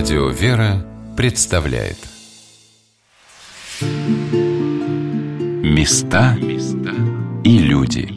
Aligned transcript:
Радио 0.00 0.30
«Вера» 0.30 0.82
представляет 1.14 1.98
Места 5.62 6.38
и 7.44 7.58
люди 7.58 8.08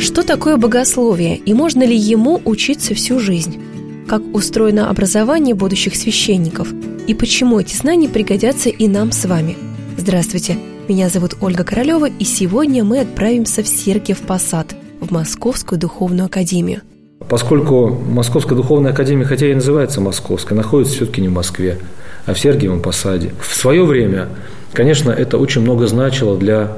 Что 0.00 0.22
такое 0.22 0.56
богословие 0.56 1.36
и 1.36 1.52
можно 1.52 1.82
ли 1.82 1.96
ему 1.96 2.40
учиться 2.44 2.94
всю 2.94 3.18
жизнь? 3.18 3.60
Как 4.06 4.22
устроено 4.32 4.88
образование 4.88 5.56
будущих 5.56 5.96
священников? 5.96 6.72
И 7.08 7.14
почему 7.14 7.58
эти 7.58 7.74
знания 7.74 8.08
пригодятся 8.08 8.68
и 8.68 8.86
нам 8.86 9.10
с 9.10 9.24
вами? 9.24 9.56
Здравствуйте! 9.96 10.56
Меня 10.88 11.08
зовут 11.08 11.38
Ольга 11.40 11.64
Королева, 11.64 12.08
и 12.08 12.22
сегодня 12.22 12.84
мы 12.84 13.00
отправимся 13.00 13.64
в 13.64 13.68
Сергиев 13.68 14.20
Посад, 14.20 14.76
в 15.00 15.10
Московскую 15.10 15.78
духовную 15.78 16.26
академию. 16.26 16.82
Поскольку 17.28 17.88
Московская 17.88 18.54
духовная 18.54 18.92
академия, 18.92 19.24
хотя 19.24 19.48
и 19.48 19.54
называется 19.54 20.00
Московская, 20.00 20.54
находится 20.54 20.94
все-таки 20.94 21.20
не 21.20 21.28
в 21.28 21.32
Москве, 21.32 21.78
а 22.26 22.34
в 22.34 22.38
Сергиевом 22.38 22.80
Посаде. 22.80 23.32
В 23.40 23.54
свое 23.54 23.84
время, 23.84 24.28
конечно, 24.72 25.10
это 25.10 25.38
очень 25.38 25.60
много 25.62 25.86
значило 25.86 26.38
для 26.38 26.72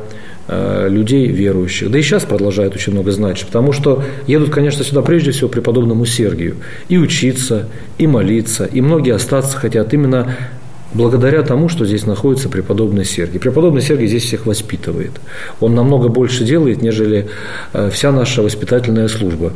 э, 0.48 0.88
людей 0.88 1.28
верующих. 1.28 1.90
Да 1.90 1.98
и 1.98 2.02
сейчас 2.02 2.24
продолжает 2.24 2.74
очень 2.74 2.92
много 2.92 3.12
значить, 3.12 3.46
потому 3.46 3.72
что 3.72 4.02
едут, 4.26 4.50
конечно, 4.50 4.82
сюда 4.82 5.02
прежде 5.02 5.30
всего 5.30 5.48
преподобному 5.48 6.04
Сергию. 6.04 6.56
И 6.88 6.98
учиться, 6.98 7.68
и 7.98 8.06
молиться, 8.06 8.64
и 8.64 8.80
многие 8.80 9.14
остаться 9.14 9.56
хотят 9.56 9.94
именно 9.94 10.34
благодаря 10.94 11.42
тому, 11.42 11.68
что 11.68 11.84
здесь 11.84 12.06
находится 12.06 12.48
преподобный 12.48 13.04
Сергий. 13.04 13.38
Преподобный 13.40 13.82
Сергий 13.82 14.06
здесь 14.06 14.24
всех 14.24 14.46
воспитывает. 14.46 15.12
Он 15.60 15.74
намного 15.74 16.08
больше 16.08 16.44
делает, 16.44 16.82
нежели 16.82 17.28
э, 17.72 17.90
вся 17.90 18.12
наша 18.12 18.42
воспитательная 18.42 19.08
служба. 19.08 19.52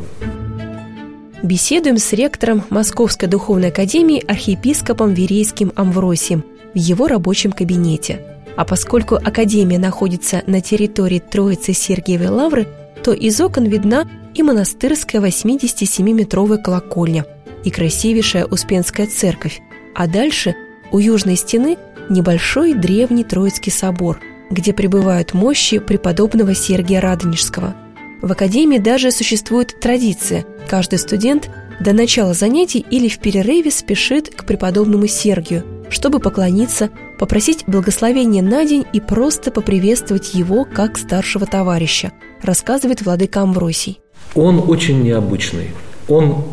Беседуем 1.42 1.98
с 1.98 2.12
ректором 2.12 2.64
Московской 2.70 3.28
духовной 3.28 3.68
академии 3.68 4.24
архиепископом 4.26 5.12
Верейским 5.12 5.72
Амвросием 5.76 6.42
в 6.72 6.78
его 6.78 7.06
рабочем 7.06 7.52
кабинете. 7.52 8.20
А 8.56 8.64
поскольку 8.64 9.16
академия 9.16 9.78
находится 9.78 10.42
на 10.46 10.60
территории 10.60 11.18
Троицы 11.18 11.74
Сергиевой 11.74 12.28
Лавры, 12.28 12.66
то 13.02 13.12
из 13.12 13.40
окон 13.40 13.64
видна 13.64 14.08
и 14.34 14.42
монастырская 14.42 15.20
87-метровая 15.20 16.58
колокольня, 16.58 17.26
и 17.64 17.70
красивейшая 17.70 18.46
Успенская 18.46 19.06
церковь, 19.06 19.60
а 19.94 20.06
дальше 20.06 20.54
у 20.92 20.98
южной 20.98 21.36
стены 21.36 21.76
небольшой 22.08 22.74
древний 22.74 23.24
Троицкий 23.24 23.72
собор, 23.72 24.20
где 24.50 24.72
пребывают 24.72 25.34
мощи 25.34 25.78
преподобного 25.78 26.54
Сергия 26.54 27.00
Радонежского. 27.00 27.74
В 28.22 28.32
академии 28.32 28.78
даже 28.78 29.10
существует 29.10 29.78
традиция. 29.80 30.44
Каждый 30.68 30.98
студент 30.98 31.50
до 31.80 31.92
начала 31.92 32.34
занятий 32.34 32.84
или 32.90 33.08
в 33.08 33.18
перерыве 33.18 33.70
спешит 33.70 34.30
к 34.34 34.44
преподобному 34.44 35.06
Сергию, 35.06 35.64
чтобы 35.90 36.20
поклониться, 36.20 36.90
попросить 37.18 37.64
благословения 37.66 38.42
на 38.42 38.64
день 38.64 38.86
и 38.92 39.00
просто 39.00 39.50
поприветствовать 39.50 40.34
его 40.34 40.64
как 40.64 40.96
старшего 40.96 41.46
товарища, 41.46 42.12
рассказывает 42.42 43.02
владыка 43.02 43.42
Амвросий. 43.42 44.00
Он 44.34 44.62
очень 44.70 45.02
необычный. 45.02 45.70
Он 46.08 46.44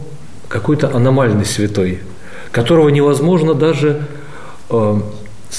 какой-то 0.48 0.94
аномальный 0.94 1.46
святой, 1.46 2.02
которого 2.52 2.90
невозможно 2.90 3.54
даже 3.54 4.08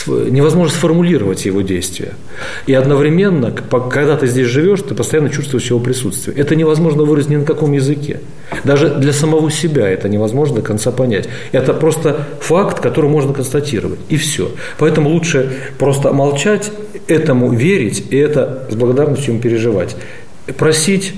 невозможно 0.06 0.74
сформулировать 0.74 1.44
его 1.44 1.60
действия. 1.60 2.14
И 2.66 2.72
одновременно, 2.72 3.52
когда 3.52 4.16
ты 4.16 4.26
здесь 4.26 4.46
живешь, 4.46 4.80
ты 4.80 4.94
постоянно 4.94 5.28
чувствуешь 5.28 5.68
его 5.68 5.80
присутствие. 5.80 6.36
Это 6.36 6.56
невозможно 6.56 7.02
выразить 7.04 7.30
ни 7.30 7.36
на 7.36 7.44
каком 7.44 7.72
языке. 7.72 8.20
Даже 8.64 8.94
для 8.94 9.12
самого 9.12 9.50
себя 9.50 9.88
это 9.88 10.08
невозможно 10.08 10.56
до 10.56 10.62
конца 10.62 10.90
понять. 10.92 11.28
Это 11.52 11.74
просто 11.74 12.26
факт, 12.40 12.80
который 12.80 13.10
можно 13.10 13.34
констатировать. 13.34 14.00
И 14.08 14.16
все. 14.16 14.50
Поэтому 14.78 15.10
лучше 15.10 15.52
просто 15.78 16.12
молчать, 16.12 16.72
этому 17.06 17.52
верить 17.52 18.04
и 18.10 18.16
это 18.16 18.66
с 18.70 18.74
благодарностью 18.74 19.32
ему 19.32 19.42
переживать. 19.42 19.96
Просить, 20.56 21.14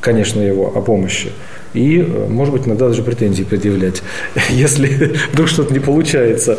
конечно, 0.00 0.40
его 0.40 0.72
о 0.74 0.80
помощи– 0.80 1.30
и, 1.74 1.98
э, 1.98 2.26
может 2.28 2.52
быть, 2.54 2.66
иногда 2.66 2.88
даже 2.88 3.02
претензии 3.02 3.42
предъявлять, 3.42 4.02
если 4.50 5.16
вдруг 5.32 5.48
что-то 5.48 5.72
не 5.72 5.80
получается. 5.80 6.58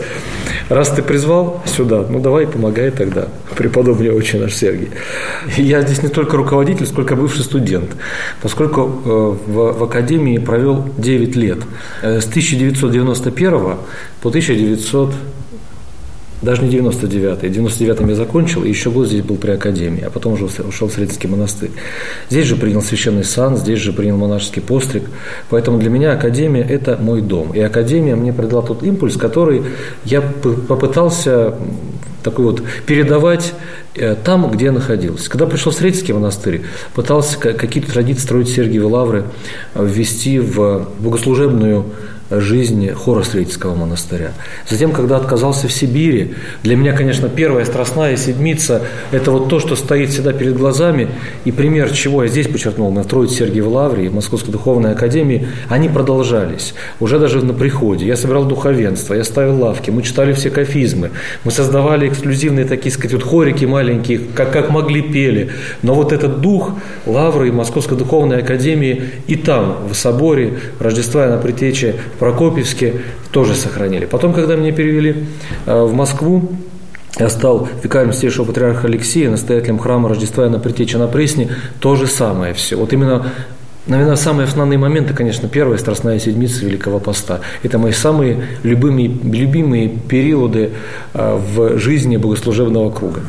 Раз 0.70 0.90
ты 0.90 1.02
призвал 1.02 1.64
сюда, 1.66 2.06
ну 2.10 2.20
давай 2.20 2.48
помогай 2.48 2.92
тогда, 2.92 3.28
преподобный 3.58 4.10
очень 4.10 4.40
наш 4.40 4.56
Сергий. 4.56 4.90
Я 5.58 5.82
здесь 5.82 6.04
не 6.04 6.10
только 6.10 6.38
руководитель, 6.38 6.86
сколько 6.86 7.16
бывший 7.16 7.44
студент, 7.44 7.92
поскольку 8.42 8.82
э, 8.82 9.52
в, 9.52 9.80
в 9.80 9.84
академии 9.84 10.38
провел 10.38 10.90
9 10.98 11.36
лет, 11.36 11.60
э, 12.02 12.22
с 12.22 12.28
1991 12.28 13.52
по 14.22 14.30
1900 14.30 15.14
даже 16.42 16.64
не 16.64 16.70
99-й. 16.70 17.50
99-м 17.50 18.10
я 18.10 18.16
закончил, 18.16 18.64
и 18.64 18.70
еще 18.70 18.92
год 18.92 19.08
здесь 19.08 19.24
был 19.24 19.36
при 19.36 19.52
академии, 19.52 20.04
а 20.04 20.10
потом 20.10 20.34
уже 20.34 20.46
ушел 20.46 20.88
в 20.88 20.94
Средский 20.94 21.30
монастырь. 21.30 21.72
Здесь 22.30 22.46
же 22.46 22.56
принял 22.56 22.82
священный 22.82 23.24
сан, 23.24 23.58
здесь 23.58 23.80
же 23.80 23.94
принял 23.94 24.18
монашеский 24.18 24.62
постриг. 24.62 25.04
Поэтому 25.50 25.80
для 25.80 25.90
меня 25.90 26.14
академия– 26.14 26.64
это 26.70 26.98
мой 26.98 27.22
дом. 27.22 27.52
И 27.54 27.60
академия 27.60 28.16
мне 28.16 28.32
придала 28.32 28.62
тот 28.62 28.84
импульс, 28.84 29.18
который 29.18 29.64
я 30.06 30.22
попытался 30.22 31.56
такой 32.24 32.46
вот 32.46 32.64
передавать 32.86 33.54
э, 33.96 34.16
там, 34.16 34.50
где 34.52 34.66
я 34.66 34.72
находился. 34.72 35.30
Когда 35.30 35.46
пришел 35.46 35.72
в 35.72 35.76
Средский 35.76 36.14
монастырь, 36.14 36.64
пытался 36.94 37.38
какие-то 37.38 37.92
традиции 37.92 38.22
строить 38.22 38.50
Сергиевы 38.50 38.88
лавры, 38.88 39.26
э, 39.74 39.86
ввести 39.86 40.40
в 40.40 40.88
богослужебную 41.00 41.86
жизни 42.30 42.90
хора 42.90 43.24
Средского 43.24 43.76
монастыря. 43.76 44.34
Затем, 44.68 44.92
когда 44.92 45.18
отказался 45.18 45.68
в 45.68 45.74
Сибири, 45.74 46.36
для 46.64 46.76
меня, 46.76 46.94
конечно, 46.94 47.30
первая 47.30 47.66
страстная 47.66 48.16
седмица– 48.18 48.84
это 49.12 49.32
вот 49.32 49.50
то, 49.50 49.60
что 49.60 49.76
стоит 49.76 50.10
всегда 50.10 50.34
перед 50.34 50.58
глазами, 50.58 51.10
и 51.46 51.52
пример 51.52 51.92
чего 51.92 52.24
я 52.24 52.30
здесь 52.30 52.48
подчеркнул, 52.48 52.92
на 52.92 53.04
Троице 53.04 53.36
Сергиевой 53.36 53.72
Лавре, 53.72 54.10
в 54.10 54.16
Московской 54.16 54.52
Духовной 54.52 54.92
Академии, 54.92 55.48
они 55.70 55.90
продолжались, 55.90 56.74
уже 57.00 57.20
даже 57.20 57.44
на 57.44 57.54
приходе. 57.54 58.06
Я 58.06 58.16
собирал 58.16 58.46
духовенство, 58.46 59.14
я 59.14 59.24
ставил 59.24 59.62
лавки, 59.62 59.90
мы 59.90 60.04
читали 60.04 60.34
все 60.34 60.50
кафизмы, 60.50 61.12
мы 61.44 61.52
создавали 61.52 62.08
эксклюзивные 62.08 62.66
такие, 62.66 62.92
сказать, 62.92 63.14
вот 63.14 63.24
хорики 63.24 63.66
маленькие, 63.66 64.20
как, 64.20 64.52
как 64.52 64.70
могли 64.70 65.02
пели. 65.02 65.52
Но 65.82 65.96
вот 65.96 66.12
этот 66.12 66.42
дух 66.42 66.72
Лавры 67.06 67.48
и 67.48 67.52
Московской 67.52 67.98
Духовной 67.98 68.40
Академии 68.40 69.04
и 69.28 69.36
там, 69.36 69.88
в 69.90 69.96
соборе 69.96 70.60
Рождества 70.80 71.26
и 71.26 71.30
на 71.30 71.38
Притече, 71.38 71.96
Прокопьевске 72.20 73.02
тоже 73.32 73.56
сохранили. 73.56 74.06
Потом, 74.06 74.34
когда 74.34 74.56
меня 74.56 74.72
перевели 74.72 75.26
э, 75.66 75.84
в 75.84 75.94
Москву, 75.94 76.52
я 77.18 77.30
стал 77.30 77.68
викарием 77.84 78.14
Святейшего 78.14 78.46
Патриарха 78.46 78.88
Алексея, 78.88 79.30
настоятелем 79.30 79.80
храма 79.80 80.10
Рождества 80.10 80.46
и 80.46 80.50
на 80.50 80.60
Притече 80.60 80.98
на 80.98 81.08
Пресне, 81.08 81.50
то 81.80 81.96
же 81.96 82.08
самое 82.08 82.54
все. 82.54 82.76
Вот 82.76 82.94
именно 82.94 83.32
Наверное, 83.88 84.18
самые 84.18 84.46
основные 84.46 84.78
моменты, 84.78 85.16
конечно, 85.16 85.50
первая 85.50 85.80
Страстная 85.80 86.20
Седмица 86.20 86.64
Великого 86.64 87.00
Поста. 87.00 87.40
Это 87.64 87.80
мои 87.80 87.92
самые 87.92 88.46
любимые, 88.62 89.08
любимые 89.08 89.90
периоды 89.90 90.74
э, 91.14 91.40
в 91.56 91.80
жизни 91.80 92.18
богослужебного 92.18 92.92
круга. 92.92 93.22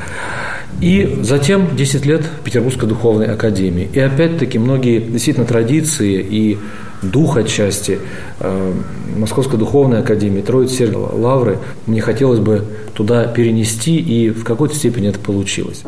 И 0.80 1.18
затем 1.22 1.76
10 1.76 2.06
лет 2.06 2.24
Петербургской 2.44 2.88
духовной 2.88 3.26
академии. 3.26 3.88
И 3.92 4.00
опять-таки 4.00 4.58
многие 4.58 5.00
действительно 5.00 5.46
традиции 5.46 6.20
и 6.20 6.58
дух 7.02 7.36
отчасти 7.36 7.98
э, 8.38 8.72
Московской 9.16 9.58
духовной 9.58 10.00
академии, 10.00 10.40
Троицы 10.40 10.76
Сергия 10.76 10.98
Лавры, 10.98 11.58
мне 11.86 12.00
хотелось 12.00 12.40
бы 12.40 12.64
туда 12.94 13.26
перенести, 13.26 13.98
и 13.98 14.30
в 14.30 14.44
какой-то 14.44 14.74
степени 14.74 15.08
это 15.08 15.18
получилось. 15.18 15.82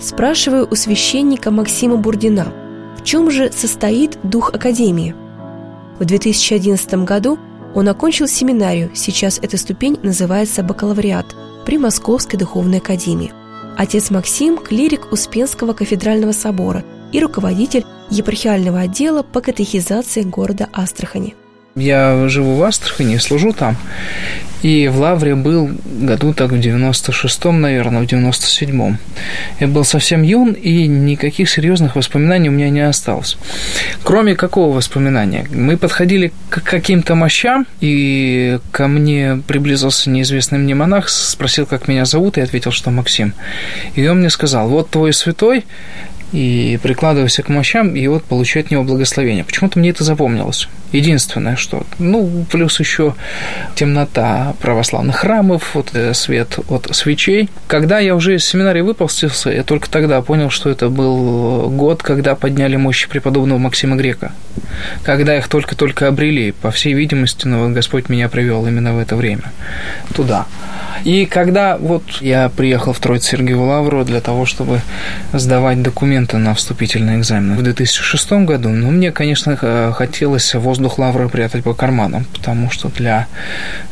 Спрашиваю 0.00 0.68
у 0.70 0.74
священника 0.74 1.50
Максима 1.50 1.96
Бурдина, 1.96 2.52
в 2.98 3.04
чем 3.04 3.30
же 3.30 3.50
состоит 3.52 4.18
дух 4.22 4.52
академии? 4.52 5.14
В 5.98 6.04
2011 6.04 7.04
году 7.04 7.38
он 7.74 7.88
окончил 7.88 8.26
семинарию, 8.26 8.90
сейчас 8.94 9.38
эта 9.42 9.56
ступень 9.56 9.98
называется 10.02 10.62
бакалавриат, 10.62 11.26
при 11.66 11.76
Московской 11.78 12.38
духовной 12.38 12.78
академии. 12.78 13.32
Отец 13.76 14.10
Максим– 14.10 14.56
клирик 14.64 15.12
Успенского 15.12 15.74
кафедрального 15.74 16.32
собора 16.32 16.84
и 17.12 17.20
руководитель 17.20 17.84
епархиального 18.08 18.80
отдела 18.80 19.22
по 19.22 19.40
катехизации 19.40 20.22
города 20.22 20.68
Астрахани. 20.72 21.34
Я 21.76 22.26
живу 22.30 22.54
в 22.54 22.62
Астрахани, 22.62 23.18
служу 23.18 23.52
там. 23.52 23.76
И 24.62 24.88
в 24.88 24.98
Лавре 24.98 25.34
был 25.34 25.70
году 25.84 26.32
так 26.32 26.50
в 26.50 26.54
96-м, 26.54 27.60
наверное, 27.60 28.00
в 28.00 28.06
97-м. 28.06 28.98
Я 29.60 29.68
был 29.68 29.84
совсем 29.84 30.22
юн, 30.22 30.52
и 30.52 30.86
никаких 30.86 31.50
серьезных 31.50 31.94
воспоминаний 31.94 32.48
у 32.48 32.52
меня 32.52 32.70
не 32.70 32.80
осталось. 32.80 33.36
Кроме 34.02 34.34
какого 34.34 34.74
воспоминания? 34.74 35.46
Мы 35.52 35.76
подходили 35.76 36.32
к 36.48 36.62
каким-то 36.62 37.14
мощам, 37.14 37.66
и 37.82 38.58
ко 38.70 38.88
мне 38.88 39.42
приблизился 39.46 40.08
неизвестный 40.08 40.58
мне 40.58 40.74
монах, 40.74 41.10
спросил, 41.10 41.66
как 41.66 41.88
меня 41.88 42.06
зовут, 42.06 42.38
и 42.38 42.40
ответил, 42.40 42.72
что 42.72 42.90
Максим. 42.90 43.34
И 43.94 44.06
он 44.08 44.20
мне 44.20 44.30
сказал, 44.30 44.70
вот 44.70 44.88
твой 44.88 45.12
святой, 45.12 45.66
и 46.32 46.78
прикладывайся 46.82 47.42
к 47.42 47.48
мощам, 47.48 47.94
и 47.94 48.06
вот 48.08 48.24
получать 48.24 48.66
от 48.66 48.70
него 48.72 48.84
благословение. 48.84 49.44
Почему-то 49.44 49.78
мне 49.78 49.90
это 49.90 50.04
запомнилось. 50.04 50.68
Единственное, 50.92 51.56
что... 51.56 51.84
Ну, 51.98 52.46
плюс 52.50 52.78
еще 52.80 53.14
темнота 53.74 54.54
православных 54.60 55.16
храмов, 55.16 55.74
вот 55.74 55.90
э, 55.94 56.14
свет 56.14 56.58
от 56.68 56.94
свечей. 56.94 57.50
Когда 57.66 57.98
я 57.98 58.14
уже 58.14 58.36
из 58.36 58.44
семинарии 58.44 58.80
выпустился, 58.80 59.50
я 59.50 59.62
только 59.62 59.90
тогда 59.90 60.22
понял, 60.22 60.50
что 60.50 60.70
это 60.70 60.88
был 60.88 61.68
год, 61.70 62.02
когда 62.02 62.34
подняли 62.34 62.76
мощи 62.76 63.08
преподобного 63.08 63.58
Максима 63.58 63.96
Грека. 63.96 64.32
Когда 65.02 65.36
их 65.36 65.48
только-только 65.48 66.08
обрели. 66.08 66.52
По 66.52 66.70
всей 66.70 66.94
видимости, 66.94 67.46
но 67.46 67.68
Господь 67.68 68.08
меня 68.08 68.28
привел 68.28 68.66
именно 68.66 68.94
в 68.94 68.98
это 68.98 69.16
время 69.16 69.52
туда. 70.14 70.46
И 71.04 71.26
когда 71.26 71.76
вот 71.76 72.02
я 72.20 72.48
приехал 72.48 72.92
в 72.92 72.98
Троиц 72.98 73.24
Сергиеву 73.24 73.66
Лавру 73.66 74.04
для 74.04 74.20
того, 74.20 74.46
чтобы 74.46 74.80
сдавать 75.32 75.82
документы 75.82 76.15
на 76.20 76.54
вступительный 76.54 77.18
экзамен 77.18 77.56
в 77.56 77.62
2006 77.62 78.32
году, 78.32 78.70
ну, 78.70 78.90
мне, 78.90 79.12
конечно, 79.12 79.56
хотелось 79.94 80.54
воздух 80.54 80.98
Лавры 80.98 81.28
прятать 81.28 81.64
по 81.64 81.74
карманам, 81.74 82.24
потому 82.32 82.70
что 82.70 82.88
для 82.88 83.26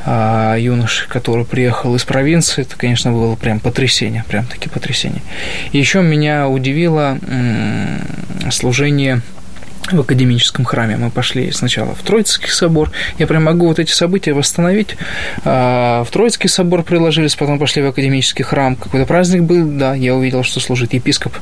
а, 0.05 0.57
юноши, 0.57 1.09
который 1.09 1.45
приехал 1.45 1.95
из 1.95 2.05
провинции, 2.05 2.63
это, 2.63 2.77
конечно, 2.77 3.13
было 3.13 3.35
прям 3.37 3.61
потрясение, 3.61 4.25
прям 4.29 4.47
таки 4.47 4.69
потрясение. 4.69 5.23
И 5.73 5.79
еще 5.79 6.03
меня 6.03 6.49
удивило 6.49 7.19
м- 7.29 8.01
служение 8.51 9.23
в 9.91 10.01
академическом 10.01 10.65
храме. 10.65 10.97
Мы 10.97 11.11
пошли 11.11 11.51
сначала 11.53 11.95
в 11.95 12.03
Троицкий 12.03 12.49
собор. 12.49 12.91
Я 13.19 13.27
прям 13.27 13.45
могу 13.45 13.67
вот 13.67 13.79
эти 13.79 13.93
события 13.93 14.33
восстановить. 14.33 14.97
А, 15.45 16.05
в 16.05 16.11
Троицкий 16.11 16.49
собор 16.49 16.83
приложились, 16.83 17.35
потом 17.35 17.59
пошли 17.59 17.83
в 17.83 17.87
академический 17.87 18.45
храм. 18.45 18.77
Какой-то 18.77 19.07
праздник 19.07 19.43
был, 19.43 19.67
да, 19.67 19.95
я 19.95 20.15
увидел, 20.15 20.43
что 20.43 20.61
служит 20.61 20.95
епископ. 20.95 21.35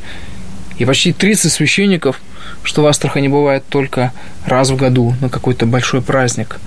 И 0.79 0.85
почти 0.85 1.13
30 1.13 1.53
священников, 1.53 2.21
что 2.63 2.83
в 2.83 2.87
Астрахани 2.87 3.29
бывает 3.29 3.65
только 3.69 4.13
раз 4.47 4.71
в 4.71 4.77
году 4.77 5.15
на 5.21 5.29
какой-то 5.29 5.67
большой 5.67 6.03
праздник. 6.03 6.59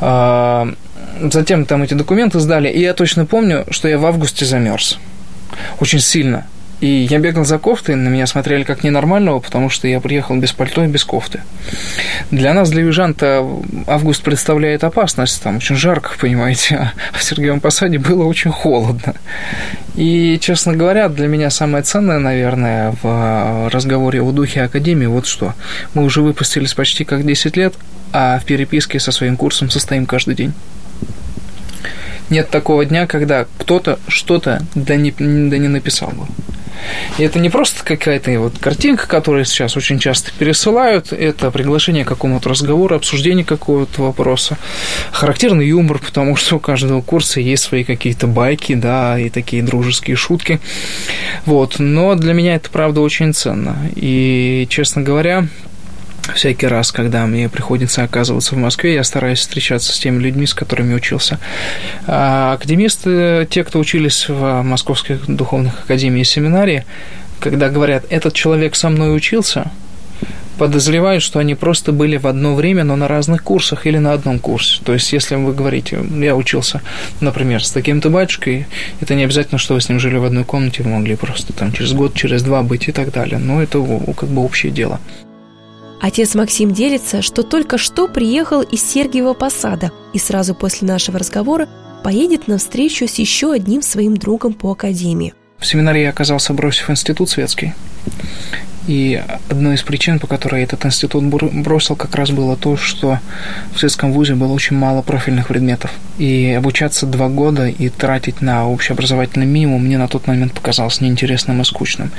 А, 0.00 0.68
затем 1.20 1.64
там 1.64 1.82
эти 1.82 1.94
документы 1.94 2.40
сдали, 2.40 2.68
и 2.68 2.80
я 2.80 2.94
точно 2.94 3.26
помню, 3.26 3.66
что 3.70 3.88
я 3.88 3.98
в 3.98 4.06
августе 4.06 4.44
замерз. 4.44 4.98
Очень 5.80 6.00
сильно. 6.00 6.46
И 6.80 7.08
я 7.10 7.18
бегал 7.18 7.44
за 7.44 7.58
кофтой, 7.58 7.96
на 7.96 8.08
меня 8.08 8.26
смотрели 8.26 8.62
как 8.62 8.84
ненормального, 8.84 9.40
потому 9.40 9.68
что 9.68 9.88
я 9.88 10.00
приехал 10.00 10.36
без 10.36 10.52
пальто 10.52 10.84
и 10.84 10.86
без 10.86 11.04
кофты. 11.04 11.42
Для 12.30 12.54
нас, 12.54 12.70
для 12.70 12.82
южан-то, 12.82 13.62
август 13.88 14.22
представляет 14.22 14.84
опасность, 14.84 15.42
там 15.42 15.56
очень 15.56 15.74
жарко, 15.74 16.12
понимаете, 16.20 16.76
а 16.76 16.92
в 17.16 17.22
Сергеевом 17.24 17.60
Посаде 17.60 17.98
было 17.98 18.24
очень 18.24 18.52
холодно. 18.52 19.14
И, 19.96 20.38
честно 20.40 20.76
говоря, 20.76 21.08
для 21.08 21.26
меня 21.26 21.50
самое 21.50 21.82
ценное, 21.82 22.20
наверное, 22.20 22.94
в 23.02 23.68
разговоре 23.72 24.22
о 24.22 24.30
духе 24.30 24.62
Академии 24.62 25.06
вот 25.06 25.26
что. 25.26 25.54
Мы 25.94 26.04
уже 26.04 26.22
выпустились 26.22 26.74
почти 26.74 27.04
как 27.04 27.26
10 27.26 27.56
лет, 27.56 27.74
а 28.12 28.38
в 28.38 28.44
переписке 28.44 29.00
со 29.00 29.10
своим 29.10 29.36
курсом 29.36 29.70
состоим 29.70 30.06
каждый 30.06 30.36
день. 30.36 30.52
Нет 32.30 32.50
такого 32.50 32.84
дня, 32.84 33.06
когда 33.06 33.46
кто-то 33.58 33.98
что-то 34.06 34.62
да 34.74 34.96
не, 34.96 35.10
да 35.10 35.58
не 35.58 35.68
написал 35.68 36.10
бы. 36.10 36.26
И 37.18 37.22
это 37.22 37.38
не 37.38 37.50
просто 37.50 37.84
какая-то 37.84 38.38
вот 38.40 38.58
картинка, 38.58 39.06
которую 39.06 39.44
сейчас 39.44 39.76
очень 39.76 39.98
часто 39.98 40.30
пересылают, 40.38 41.12
это 41.12 41.50
приглашение 41.50 42.04
к 42.04 42.08
какому-то 42.08 42.48
разговору, 42.48 42.96
обсуждение 42.96 43.44
какого-то 43.44 44.02
вопроса. 44.02 44.58
Характерный 45.12 45.68
юмор, 45.68 45.98
потому 45.98 46.36
что 46.36 46.56
у 46.56 46.60
каждого 46.60 47.00
курса 47.00 47.40
есть 47.40 47.64
свои 47.64 47.84
какие-то 47.84 48.26
байки, 48.26 48.74
да, 48.74 49.18
и 49.18 49.30
такие 49.30 49.62
дружеские 49.62 50.16
шутки. 50.16 50.60
Вот. 51.46 51.76
Но 51.78 52.14
для 52.14 52.32
меня 52.32 52.54
это, 52.54 52.70
правда, 52.70 53.00
очень 53.00 53.32
ценно. 53.32 53.76
И, 53.96 54.66
честно 54.70 55.02
говоря, 55.02 55.46
всякий 56.34 56.66
раз, 56.66 56.92
когда 56.92 57.26
мне 57.26 57.48
приходится 57.48 58.02
оказываться 58.02 58.54
в 58.54 58.58
Москве, 58.58 58.94
я 58.94 59.04
стараюсь 59.04 59.40
встречаться 59.40 59.92
с 59.92 59.98
теми 59.98 60.22
людьми, 60.22 60.46
с 60.46 60.54
которыми 60.54 60.94
учился. 60.94 61.38
А 62.06 62.54
академисты, 62.54 63.46
те, 63.50 63.64
кто 63.64 63.78
учились 63.78 64.28
в 64.28 64.62
Московской 64.62 65.18
духовных 65.26 65.80
академии 65.84 66.20
и 66.20 66.24
семинарии, 66.24 66.84
когда 67.40 67.68
говорят, 67.68 68.04
этот 68.10 68.34
человек 68.34 68.74
со 68.74 68.88
мной 68.88 69.14
учился, 69.14 69.70
подозревают, 70.58 71.22
что 71.22 71.38
они 71.38 71.54
просто 71.54 71.92
были 71.92 72.16
в 72.16 72.26
одно 72.26 72.54
время, 72.54 72.84
но 72.84 72.96
на 72.96 73.08
разных 73.08 73.42
курсах 73.44 73.86
или 73.86 73.98
на 73.98 74.12
одном 74.12 74.40
курсе. 74.40 74.80
То 74.84 74.92
есть, 74.92 75.12
если 75.12 75.36
вы 75.36 75.54
говорите, 75.54 76.04
я 76.20 76.34
учился, 76.34 76.82
например, 77.20 77.64
с 77.64 77.70
таким-то 77.70 78.10
батюшкой, 78.10 78.66
это 79.00 79.14
не 79.14 79.24
обязательно, 79.24 79.58
что 79.58 79.74
вы 79.74 79.80
с 79.80 79.88
ним 79.88 80.00
жили 80.00 80.16
в 80.16 80.24
одной 80.24 80.44
комнате, 80.44 80.82
вы 80.82 80.90
могли 80.90 81.14
просто 81.14 81.52
там 81.52 81.72
через 81.72 81.92
год, 81.92 82.14
через 82.14 82.42
два 82.42 82.62
быть 82.62 82.88
и 82.88 82.92
так 82.92 83.12
далее. 83.12 83.38
Но 83.38 83.62
это 83.62 83.78
как 84.16 84.28
бы 84.28 84.42
общее 84.42 84.72
дело. 84.72 85.00
Отец 86.00 86.34
Максим 86.34 86.72
делится, 86.72 87.22
что 87.22 87.42
только 87.42 87.76
что 87.76 88.06
приехал 88.06 88.62
из 88.62 88.82
Сергиева 88.88 89.34
Посада 89.34 89.90
и 90.12 90.18
сразу 90.18 90.54
после 90.54 90.86
нашего 90.86 91.18
разговора 91.18 91.68
поедет 92.04 92.46
на 92.46 92.58
встречу 92.58 93.08
с 93.08 93.14
еще 93.14 93.52
одним 93.52 93.82
своим 93.82 94.16
другом 94.16 94.54
по 94.54 94.70
академии. 94.72 95.34
В 95.58 95.66
семинаре 95.66 96.02
я 96.02 96.10
оказался, 96.10 96.54
бросив 96.54 96.88
институт 96.88 97.28
светский. 97.30 97.74
И 98.88 99.22
одной 99.50 99.74
из 99.74 99.82
причин, 99.82 100.18
по 100.18 100.26
которой 100.26 100.62
этот 100.62 100.86
институт 100.86 101.22
бросил, 101.22 101.94
как 101.94 102.14
раз 102.14 102.30
было 102.30 102.56
то, 102.56 102.78
что 102.78 103.18
в 103.74 103.78
светском 103.78 104.12
вузе 104.12 104.34
было 104.34 104.50
очень 104.50 104.76
мало 104.76 105.02
профильных 105.02 105.48
предметов. 105.48 105.92
И 106.16 106.54
обучаться 106.56 107.04
два 107.04 107.28
года 107.28 107.68
и 107.68 107.90
тратить 107.90 108.40
на 108.40 108.66
общеобразовательный 108.66 109.44
минимум 109.44 109.84
мне 109.84 109.98
на 109.98 110.08
тот 110.08 110.26
момент 110.26 110.54
показалось 110.54 111.02
неинтересным 111.02 111.60
и 111.60 111.64
скучным. 111.64 112.10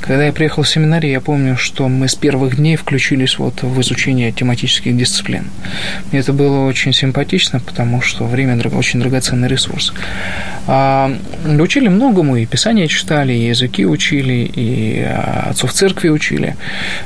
Когда 0.00 0.24
я 0.24 0.32
приехал 0.32 0.62
в 0.62 0.68
семинарий, 0.68 1.10
я 1.10 1.20
помню, 1.20 1.58
что 1.58 1.88
мы 1.88 2.08
с 2.08 2.14
первых 2.14 2.56
дней 2.56 2.76
включились 2.76 3.38
вот 3.38 3.62
в 3.62 3.80
изучение 3.82 4.32
тематических 4.32 4.96
дисциплин. 4.96 5.44
Мне 6.10 6.20
это 6.20 6.32
было 6.32 6.66
очень 6.66 6.94
симпатично, 6.94 7.60
потому 7.60 8.00
что 8.00 8.24
время 8.24 8.58
очень 8.72 9.00
драгоценный 9.00 9.48
ресурс. 9.48 9.92
А, 10.66 11.10
учили 11.44 11.88
многому, 11.88 12.36
и 12.36 12.46
писания 12.46 12.86
читали, 12.86 13.32
и 13.32 13.48
языки 13.48 13.84
учили, 13.84 14.50
и 14.54 15.02
а, 15.02 15.48
отцов 15.50 15.72
церкви 15.72 15.97
церкви 15.98 16.08
учили. 16.10 16.56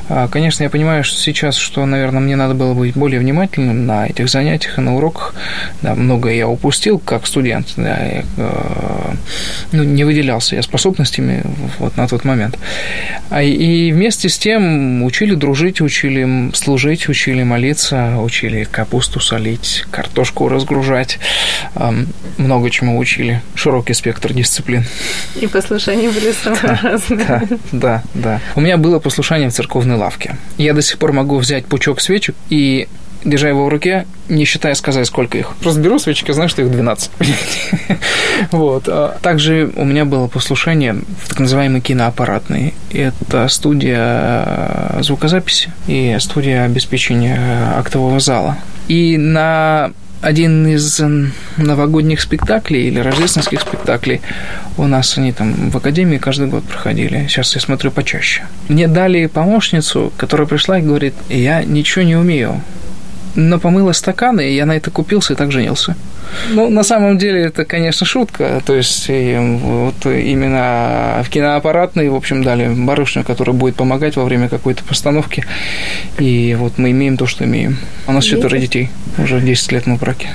А, 0.08 0.28
конечно, 0.28 0.62
я 0.62 0.70
понимаю, 0.70 1.04
что 1.04 1.18
сейчас, 1.18 1.56
что, 1.56 1.86
наверное, 1.86 2.20
мне 2.20 2.36
надо 2.36 2.54
было 2.54 2.74
быть 2.74 2.94
более 2.94 3.20
внимательным 3.20 3.86
на 3.86 4.06
этих 4.06 4.28
занятиях 4.28 4.78
и 4.78 4.80
на 4.80 4.96
уроках. 4.96 5.34
Да, 5.80 5.94
многое 5.94 6.34
я 6.34 6.48
упустил 6.48 6.98
как 6.98 7.26
студент. 7.26 7.72
Да, 7.76 7.98
я, 7.98 8.24
э, 8.36 9.14
ну, 9.72 9.82
не 9.82 10.04
выделялся 10.04 10.56
я 10.56 10.62
способностями 10.62 11.42
вот 11.78 11.96
на 11.96 12.06
тот 12.06 12.24
момент. 12.24 12.58
А, 13.30 13.42
и 13.42 13.92
вместе 13.92 14.28
с 14.28 14.38
тем 14.38 15.02
учили 15.02 15.34
дружить, 15.34 15.80
учили 15.80 16.50
служить, 16.54 17.08
учили 17.08 17.42
молиться, 17.42 18.18
учили 18.18 18.64
капусту 18.64 19.20
солить, 19.20 19.84
картошку 19.90 20.48
разгружать. 20.48 21.18
Много 22.38 22.70
чему 22.70 22.98
учили. 22.98 23.40
Широкий 23.54 23.94
спектр 23.94 24.32
дисциплин. 24.32 24.84
И 25.40 25.46
послушания 25.46 26.10
были 26.10 26.32
самые 26.32 26.78
разные. 26.82 27.26
Да, 27.26 27.42
да, 27.72 28.02
да. 28.14 28.40
У 28.54 28.60
меня 28.60 28.71
было 28.76 28.98
послушание 28.98 29.50
в 29.50 29.52
церковной 29.52 29.96
лавке. 29.96 30.36
Я 30.58 30.74
до 30.74 30.82
сих 30.82 30.98
пор 30.98 31.12
могу 31.12 31.38
взять 31.38 31.66
пучок 31.66 32.00
свечек 32.00 32.34
и 32.48 32.88
держа 33.24 33.48
его 33.48 33.64
в 33.64 33.68
руке, 33.68 34.06
не 34.28 34.44
считая 34.44 34.74
сказать, 34.74 35.06
сколько 35.06 35.38
их. 35.38 35.54
Просто 35.60 35.80
беру 35.80 35.98
свечки, 35.98 36.32
знаю, 36.32 36.48
что 36.48 36.62
их 36.62 36.70
12. 36.70 37.10
вот. 38.50 38.88
А 38.88 39.18
также 39.22 39.70
у 39.76 39.84
меня 39.84 40.04
было 40.04 40.26
послушание 40.26 40.94
в 41.22 41.28
так 41.28 41.40
называемой 41.40 41.80
киноаппаратной. 41.80 42.74
Это 42.92 43.48
студия 43.48 45.00
звукозаписи 45.00 45.70
и 45.86 46.16
студия 46.20 46.64
обеспечения 46.64 47.74
актового 47.76 48.20
зала. 48.20 48.58
И 48.88 49.16
на 49.16 49.92
один 50.22 50.66
из 50.66 51.00
новогодних 51.56 52.20
спектаклей 52.20 52.86
или 52.86 53.00
рождественских 53.00 53.60
спектаклей 53.60 54.20
у 54.76 54.86
нас 54.86 55.18
они 55.18 55.32
там 55.32 55.70
в 55.70 55.76
академии 55.76 56.16
каждый 56.16 56.46
год 56.46 56.64
проходили. 56.64 57.26
Сейчас 57.28 57.54
я 57.54 57.60
смотрю 57.60 57.90
почаще. 57.90 58.44
Мне 58.68 58.88
дали 58.88 59.26
помощницу, 59.26 60.12
которая 60.16 60.46
пришла 60.46 60.78
и 60.78 60.82
говорит, 60.82 61.14
я 61.28 61.64
ничего 61.64 62.04
не 62.04 62.16
умею, 62.16 62.62
но 63.34 63.58
помыла 63.58 63.92
стаканы, 63.92 64.50
и 64.50 64.54
я 64.54 64.66
на 64.66 64.76
это 64.76 64.90
купился 64.90 65.32
и 65.32 65.36
так 65.36 65.52
женился. 65.52 65.96
Ну, 66.50 66.70
на 66.70 66.82
самом 66.82 67.18
деле, 67.18 67.42
это, 67.42 67.64
конечно, 67.64 68.06
шутка. 68.06 68.62
То 68.64 68.74
есть, 68.74 69.08
вот 69.08 70.06
именно 70.06 71.22
в 71.24 71.28
киноаппаратной, 71.28 72.08
в 72.08 72.14
общем, 72.14 72.42
дали 72.42 72.68
барышню, 72.68 73.24
которая 73.24 73.54
будет 73.54 73.76
помогать 73.76 74.16
во 74.16 74.24
время 74.24 74.48
какой-то 74.48 74.84
постановки. 74.84 75.44
И 76.18 76.56
вот 76.58 76.78
мы 76.78 76.90
имеем 76.92 77.16
то, 77.16 77.26
что 77.26 77.44
имеем. 77.44 77.78
У 78.06 78.12
нас 78.12 78.24
четверо 78.24 78.58
детей. 78.58 78.90
Уже 79.18 79.40
10 79.40 79.72
лет 79.72 79.86
мы 79.86 79.96
в 79.96 80.00
браке. 80.00 80.28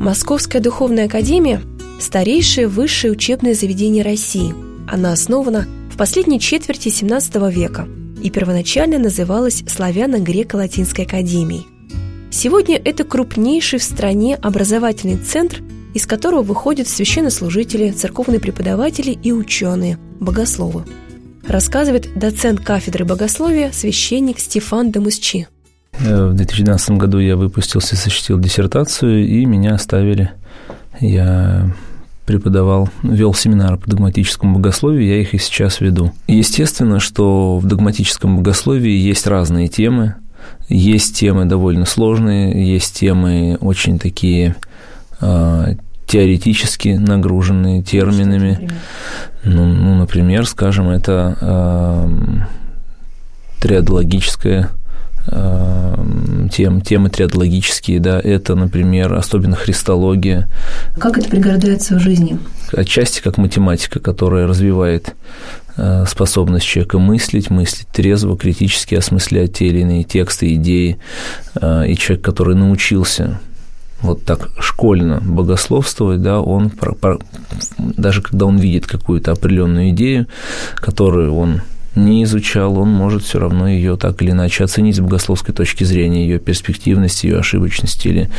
Московская 0.00 0.60
духовная 0.60 1.06
академия– 1.06 1.60
старейшее 2.00 2.68
высшее 2.68 3.12
учебное 3.12 3.54
заведение 3.54 4.04
России. 4.04 4.54
Она 4.86 5.12
основана 5.12 5.66
в 5.92 5.96
последней 5.96 6.40
четверти 6.40 6.88
XVII 6.88 7.52
века 7.52 7.86
и 8.22 8.30
первоначально 8.30 8.98
называлась 8.98 9.62
Славяно-Греко-Латинской 9.66 11.04
академией– 11.04 11.66
Сегодня 12.30 12.76
это 12.76 13.04
крупнейший 13.04 13.78
в 13.78 13.82
стране 13.82 14.36
образовательный 14.36 15.16
центр 15.16 15.62
из 15.94 16.06
которого 16.06 16.42
выходят 16.42 16.86
священнослужители, 16.86 17.90
церковные 17.90 18.40
преподаватели 18.40 19.10
и 19.10 19.32
ученые, 19.32 19.98
богословы. 20.20 20.84
Рассказывает 21.46 22.08
доцент 22.14 22.60
кафедры 22.60 23.04
богословия 23.04 23.72
священник 23.72 24.38
Стефан 24.38 24.92
Демусчи. 24.92 25.48
Э, 25.98 26.26
в 26.26 26.34
2012 26.34 26.90
году 26.90 27.18
я 27.18 27.36
выпустился, 27.36 27.96
защитил 27.96 28.38
диссертацию, 28.38 29.26
и 29.26 29.44
меня 29.46 29.74
оставили. 29.74 30.30
Я 31.00 31.74
преподавал, 32.28 32.90
вел 33.02 33.32
семинары 33.32 33.78
по 33.78 33.88
догматическому 33.88 34.56
богословию, 34.56 35.06
я 35.06 35.18
их 35.18 35.32
и 35.32 35.38
сейчас 35.38 35.80
веду. 35.80 36.12
Естественно, 36.26 37.00
что 37.00 37.56
в 37.56 37.66
догматическом 37.66 38.36
богословии 38.36 38.92
есть 38.92 39.26
разные 39.26 39.68
темы, 39.68 40.16
есть 40.68 41.16
темы 41.16 41.46
довольно 41.46 41.86
сложные, 41.86 42.70
есть 42.70 42.94
темы 42.94 43.56
очень 43.62 43.98
такие 43.98 44.56
э, 45.22 45.76
теоретически 46.06 46.90
нагруженные 46.90 47.82
терминами. 47.82 48.70
Ну, 49.42 49.64
ну, 49.64 49.94
например, 49.94 50.46
скажем, 50.46 50.90
это 50.90 51.38
э, 51.40 52.08
триадологическое 53.62 54.68
тем, 56.50 56.80
темы 56.80 57.10
триадологические, 57.10 58.00
да, 58.00 58.20
это, 58.20 58.54
например, 58.54 59.14
особенно 59.14 59.56
христология. 59.56 60.48
Как 60.98 61.18
это 61.18 61.28
пригождается 61.28 61.96
в 61.96 62.00
жизни? 62.00 62.38
Отчасти 62.72 63.20
как 63.20 63.38
математика, 63.38 64.00
которая 64.00 64.46
развивает 64.46 65.14
э, 65.76 66.04
способность 66.06 66.66
человека 66.66 66.98
мыслить, 66.98 67.50
мыслить 67.50 67.88
трезво, 67.88 68.36
критически 68.36 68.94
осмыслять 68.94 69.54
те 69.54 69.66
или 69.66 69.80
иные 69.80 70.04
тексты, 70.04 70.54
идеи, 70.54 70.98
э, 71.60 71.88
и 71.88 71.96
человек, 71.96 72.24
который 72.24 72.54
научился 72.54 73.40
вот 74.00 74.24
так 74.24 74.48
школьно 74.60 75.20
богословствовать, 75.20 76.22
да, 76.22 76.40
он 76.40 76.70
даже 77.78 78.22
когда 78.22 78.46
он 78.46 78.56
видит 78.58 78.86
какую-то 78.86 79.32
определенную 79.32 79.90
идею, 79.90 80.28
которую 80.76 81.34
он 81.34 81.62
не 81.94 82.24
изучал, 82.24 82.78
он 82.78 82.90
может 82.90 83.22
все 83.22 83.38
равно 83.38 83.68
ее 83.68 83.96
так 83.96 84.20
или 84.22 84.30
иначе 84.30 84.64
оценить 84.64 84.96
с 84.96 85.00
богословской 85.00 85.54
точки 85.54 85.84
зрения, 85.84 86.22
ее 86.26 86.38
перспективность, 86.38 87.24
ее 87.24 87.38
ошибочность 87.38 88.04
или 88.06 88.30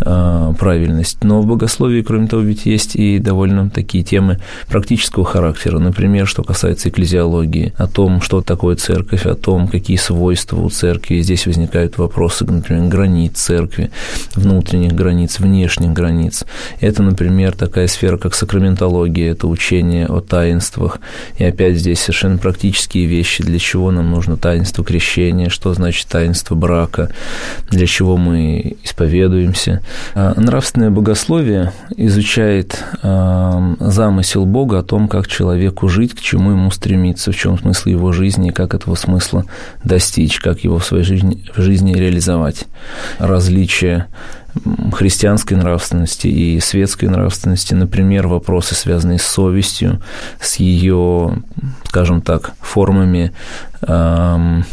э, 0.00 0.54
правильность. 0.58 1.22
Но 1.24 1.40
в 1.40 1.46
богословии, 1.46 2.02
кроме 2.02 2.28
того, 2.28 2.42
ведь 2.42 2.66
есть 2.66 2.96
и 2.96 3.18
довольно 3.18 3.70
такие 3.70 4.04
темы 4.04 4.38
практического 4.68 5.24
характера. 5.24 5.78
Например, 5.78 6.26
что 6.26 6.42
касается 6.42 6.88
экклезиологии, 6.88 7.72
о 7.76 7.86
том, 7.86 8.20
что 8.20 8.40
такое 8.42 8.76
церковь, 8.76 9.26
о 9.26 9.34
том, 9.34 9.68
какие 9.68 9.96
свойства 9.96 10.60
у 10.60 10.68
церкви. 10.68 11.20
Здесь 11.20 11.46
возникают 11.46 11.98
вопросы, 11.98 12.44
например, 12.44 12.88
границ 12.88 13.32
церкви, 13.38 13.90
внутренних 14.34 14.92
границ, 14.92 15.38
внешних 15.38 15.92
границ. 15.92 16.44
Это, 16.80 17.02
например, 17.02 17.52
такая 17.52 17.86
сфера, 17.86 18.18
как 18.18 18.34
сакраментология, 18.34 19.32
это 19.32 19.46
учение 19.46 20.06
о 20.06 20.20
таинствах. 20.20 21.00
И 21.38 21.44
опять 21.44 21.76
здесь 21.76 22.00
совершенно 22.00 22.38
практические 22.38 23.05
вещи, 23.06 23.42
для 23.42 23.58
чего 23.58 23.90
нам 23.90 24.10
нужно 24.10 24.36
таинство 24.36 24.84
крещения, 24.84 25.48
что 25.48 25.72
значит 25.74 26.08
таинство 26.08 26.54
брака, 26.54 27.10
для 27.70 27.86
чего 27.86 28.16
мы 28.16 28.76
исповедуемся. 28.82 29.82
А 30.14 30.38
нравственное 30.38 30.90
богословие 30.90 31.72
изучает 31.96 32.82
а, 33.02 33.74
замысел 33.80 34.46
Бога 34.46 34.80
о 34.80 34.82
том, 34.82 35.08
как 35.08 35.28
человеку 35.28 35.88
жить, 35.88 36.14
к 36.14 36.20
чему 36.20 36.50
ему 36.50 36.70
стремиться, 36.70 37.32
в 37.32 37.36
чем 37.36 37.58
смысл 37.58 37.88
его 37.88 38.12
жизни, 38.12 38.50
как 38.50 38.74
этого 38.74 38.94
смысла 38.94 39.44
достичь, 39.84 40.40
как 40.40 40.60
его 40.60 40.78
в 40.78 40.84
своей 40.84 41.04
жизни, 41.04 41.44
в 41.54 41.60
жизни 41.60 41.94
реализовать. 41.94 42.64
Различия 43.18 44.06
христианской 44.92 45.56
нравственности 45.56 46.28
и 46.28 46.60
светской 46.60 47.06
нравственности, 47.06 47.74
например, 47.74 48.26
вопросы, 48.26 48.74
связанные 48.74 49.18
с 49.18 49.26
совестью, 49.26 50.00
с 50.40 50.56
ее, 50.56 51.42
скажем 51.84 52.22
так, 52.22 52.52
формами 52.60 53.32
эм, 53.82 54.64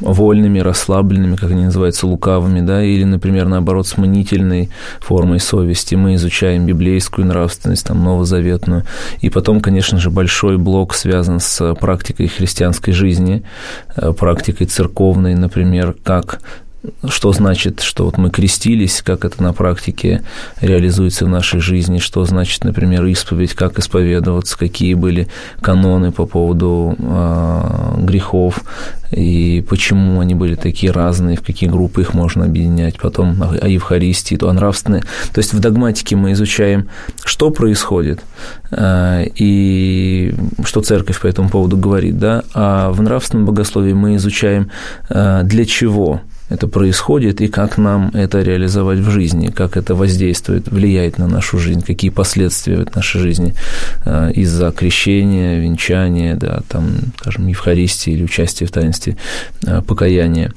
вольными, 0.00 0.58
расслабленными, 0.58 1.36
как 1.36 1.50
они 1.50 1.64
называются, 1.64 2.06
лукавыми, 2.06 2.60
да, 2.60 2.82
или, 2.82 3.04
например, 3.04 3.46
наоборот, 3.46 3.86
с 3.86 3.96
манительной 3.96 4.70
формой 5.00 5.40
совести. 5.40 5.94
Мы 5.94 6.14
изучаем 6.16 6.66
библейскую 6.66 7.26
нравственность, 7.26 7.86
там, 7.86 8.02
новозаветную. 8.04 8.84
И 9.20 9.30
потом, 9.30 9.60
конечно 9.60 9.98
же, 9.98 10.10
большой 10.10 10.58
блок 10.58 10.94
связан 10.94 11.40
с 11.40 11.74
практикой 11.74 12.26
христианской 12.28 12.92
жизни, 12.92 13.42
э, 13.96 14.12
практикой 14.12 14.66
церковной, 14.66 15.34
например, 15.34 15.94
как 16.02 16.40
что 17.08 17.32
значит, 17.32 17.80
что 17.80 18.04
вот 18.04 18.16
мы 18.16 18.30
крестились, 18.30 19.02
как 19.02 19.24
это 19.24 19.42
на 19.42 19.52
практике 19.52 20.22
реализуется 20.60 21.26
в 21.26 21.28
нашей 21.28 21.60
жизни, 21.60 21.98
что 21.98 22.24
значит, 22.24 22.64
например, 22.64 23.04
исповедь, 23.06 23.54
как 23.54 23.78
исповедоваться, 23.78 24.58
какие 24.58 24.94
были 24.94 25.28
каноны 25.60 26.10
по 26.10 26.26
поводу 26.26 26.96
э, 26.98 27.94
грехов 27.98 28.64
и 29.10 29.64
почему 29.68 30.20
они 30.20 30.34
были 30.34 30.54
такие 30.54 30.92
разные, 30.92 31.36
в 31.36 31.42
какие 31.42 31.68
группы 31.68 32.02
их 32.02 32.14
можно 32.14 32.44
объединять, 32.44 32.98
потом 32.98 33.42
о 33.42 33.68
Евхаристии, 33.68 34.36
то 34.36 34.48
о 34.48 34.52
нравственное. 34.52 35.02
То 35.32 35.38
есть 35.38 35.52
в 35.52 35.58
догматике 35.58 36.16
мы 36.16 36.32
изучаем, 36.32 36.88
что 37.24 37.50
происходит 37.50 38.20
э, 38.70 39.26
и 39.34 40.34
что 40.64 40.80
церковь 40.80 41.20
по 41.20 41.26
этому 41.26 41.48
поводу 41.48 41.76
говорит, 41.76 42.18
да, 42.18 42.44
а 42.54 42.90
в 42.90 43.02
нравственном 43.02 43.46
богословии 43.46 43.92
мы 43.92 44.16
изучаем, 44.16 44.70
э, 45.08 45.42
для 45.44 45.64
чего 45.64 46.20
это 46.50 46.66
происходит 46.66 47.40
и 47.40 47.48
как 47.48 47.78
нам 47.78 48.10
это 48.12 48.42
реализовать 48.42 48.98
в 48.98 49.10
жизни, 49.10 49.48
как 49.48 49.76
это 49.76 49.94
воздействует, 49.94 50.68
влияет 50.68 51.18
на 51.18 51.28
нашу 51.28 51.58
жизнь, 51.58 51.82
какие 51.82 52.10
последствия 52.10 52.84
в 52.84 52.96
нашей 52.96 53.20
жизни 53.20 53.54
э, 54.04 54.32
из-за 54.32 54.72
крещения, 54.72 55.60
венчания, 55.60 56.36
да, 56.36 56.62
там, 56.68 56.90
скажем, 57.20 57.46
Евхаристии 57.46 58.12
или 58.12 58.24
участия 58.24 58.66
в 58.66 58.72
таинстве 58.72 59.16
э, 59.64 59.80
покаяния. 59.82 60.52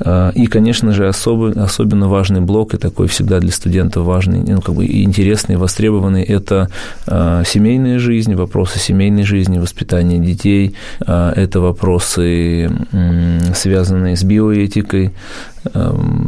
Э, 0.00 0.32
и, 0.34 0.46
конечно 0.46 0.92
же, 0.92 1.08
особо, 1.08 1.50
особенно 1.62 2.08
важный 2.08 2.42
блок, 2.42 2.74
и 2.74 2.76
такой 2.76 3.08
всегда 3.08 3.40
для 3.40 3.50
студентов 3.50 4.04
важный, 4.04 4.40
ну, 4.40 4.60
как 4.60 4.74
бы 4.74 4.84
интересный, 4.86 5.56
востребованный, 5.56 6.22
это 6.22 6.68
семейная 7.06 7.98
жизнь, 7.98 8.34
вопросы 8.34 8.78
семейной 8.78 9.24
жизни, 9.24 9.58
воспитания 9.58 10.18
детей, 10.18 10.74
это 11.00 11.60
вопросы, 11.60 12.70
связанные 13.54 14.16
с 14.16 14.22
биоэтикой, 14.22 15.12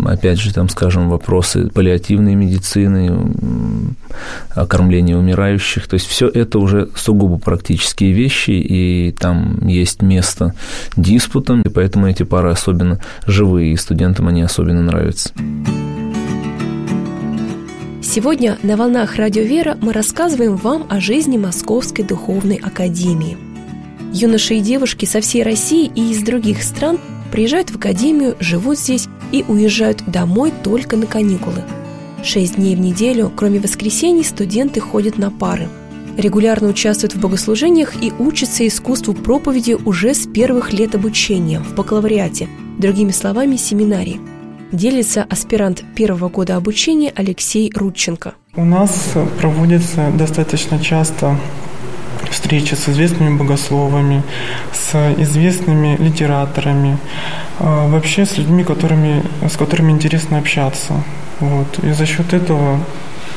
опять 0.07 0.39
же, 0.39 0.53
там, 0.53 0.69
скажем, 0.69 1.09
вопросы 1.09 1.69
паллиативной 1.69 2.35
медицины, 2.35 3.11
окормления 4.51 5.17
умирающих. 5.17 5.87
То 5.89 5.95
есть 5.95 6.07
все 6.07 6.29
это 6.29 6.59
уже 6.59 6.91
сугубо 6.95 7.39
практические 7.39 8.13
вещи, 8.13 8.51
и 8.51 9.13
там 9.13 9.67
есть 9.67 10.03
место 10.03 10.55
диспутам, 10.97 11.63
и 11.63 11.69
поэтому 11.69 12.09
эти 12.09 12.23
пары 12.23 12.51
особенно 12.51 13.01
живые, 13.27 13.73
и 13.73 13.77
студентам 13.77 14.29
они 14.29 14.43
особенно 14.43 14.83
нравятся. 14.83 15.33
Сегодня 18.03 18.59
на 18.65 18.77
«Волнах 18.77 19.17
Радио 19.17 19.45
Вера» 19.45 19.77
мы 19.81 19.93
рассказываем 19.93 20.57
вам 20.57 20.85
о 20.89 21.01
жизни 21.01 21.39
Московской 21.39 22.05
Духовной 22.05 22.57
Академии. 22.57 23.39
Юноши 24.13 24.55
и 24.55 24.61
девушки 24.61 25.05
со 25.05 25.21
всей 25.21 25.45
России 25.45 25.89
и 25.95 26.11
из 26.11 26.23
других 26.25 26.65
стран 26.65 26.99
приезжают 27.31 27.71
в 27.71 27.77
Академию, 27.77 28.37
живут 28.41 28.79
здесь 28.79 29.09
и 29.33 29.45
уезжают 29.47 30.03
домой 30.07 30.53
только 30.63 30.97
на 30.97 31.07
каникулы. 31.07 31.63
Шесть 32.23 32.57
дней 32.57 32.77
в 32.77 32.81
неделю, 32.81 33.33
кроме 33.35 33.61
воскресений, 33.61 34.25
студенты 34.25 34.81
ходят 34.81 35.17
на 35.17 35.31
пары. 35.31 35.69
Регулярно 36.19 36.69
участвуют 36.69 37.15
в 37.15 37.21
богослужениях 37.21 37.95
и 38.03 38.13
учатся 38.19 38.67
искусству 38.67 39.15
проповеди 39.15 39.73
уже 39.73 40.13
с 40.13 40.27
первых 40.27 40.73
лет 40.73 40.95
обучения 40.95 41.61
в 41.61 41.75
бакалавриате, 41.75 42.49
другими 42.79 43.11
словами, 43.11 43.57
семинарии. 43.57 44.21
Делится 44.73 45.25
аспирант 45.29 45.83
первого 45.97 46.29
года 46.29 46.57
обучения 46.57 47.13
Алексей 47.15 47.73
Рудченко. 47.75 48.35
У 48.55 48.65
нас 48.65 49.15
проводится 49.41 50.11
достаточно 50.17 50.79
часто 50.79 51.37
встречи 52.31 52.75
с 52.75 52.89
известными 52.89 53.37
богословами, 53.37 54.23
с 54.73 55.15
известными 55.19 55.97
литераторами, 55.97 56.99
а, 57.59 57.89
вообще 57.89 58.27
с 58.27 58.37
людьми, 58.39 58.65
которыми, 58.65 59.23
с 59.49 59.57
которыми 59.57 59.93
интересно 59.93 60.39
общаться. 60.39 60.95
Вот. 61.41 61.79
И 61.83 61.93
за 61.93 62.07
счет 62.07 62.33
этого 62.33 62.79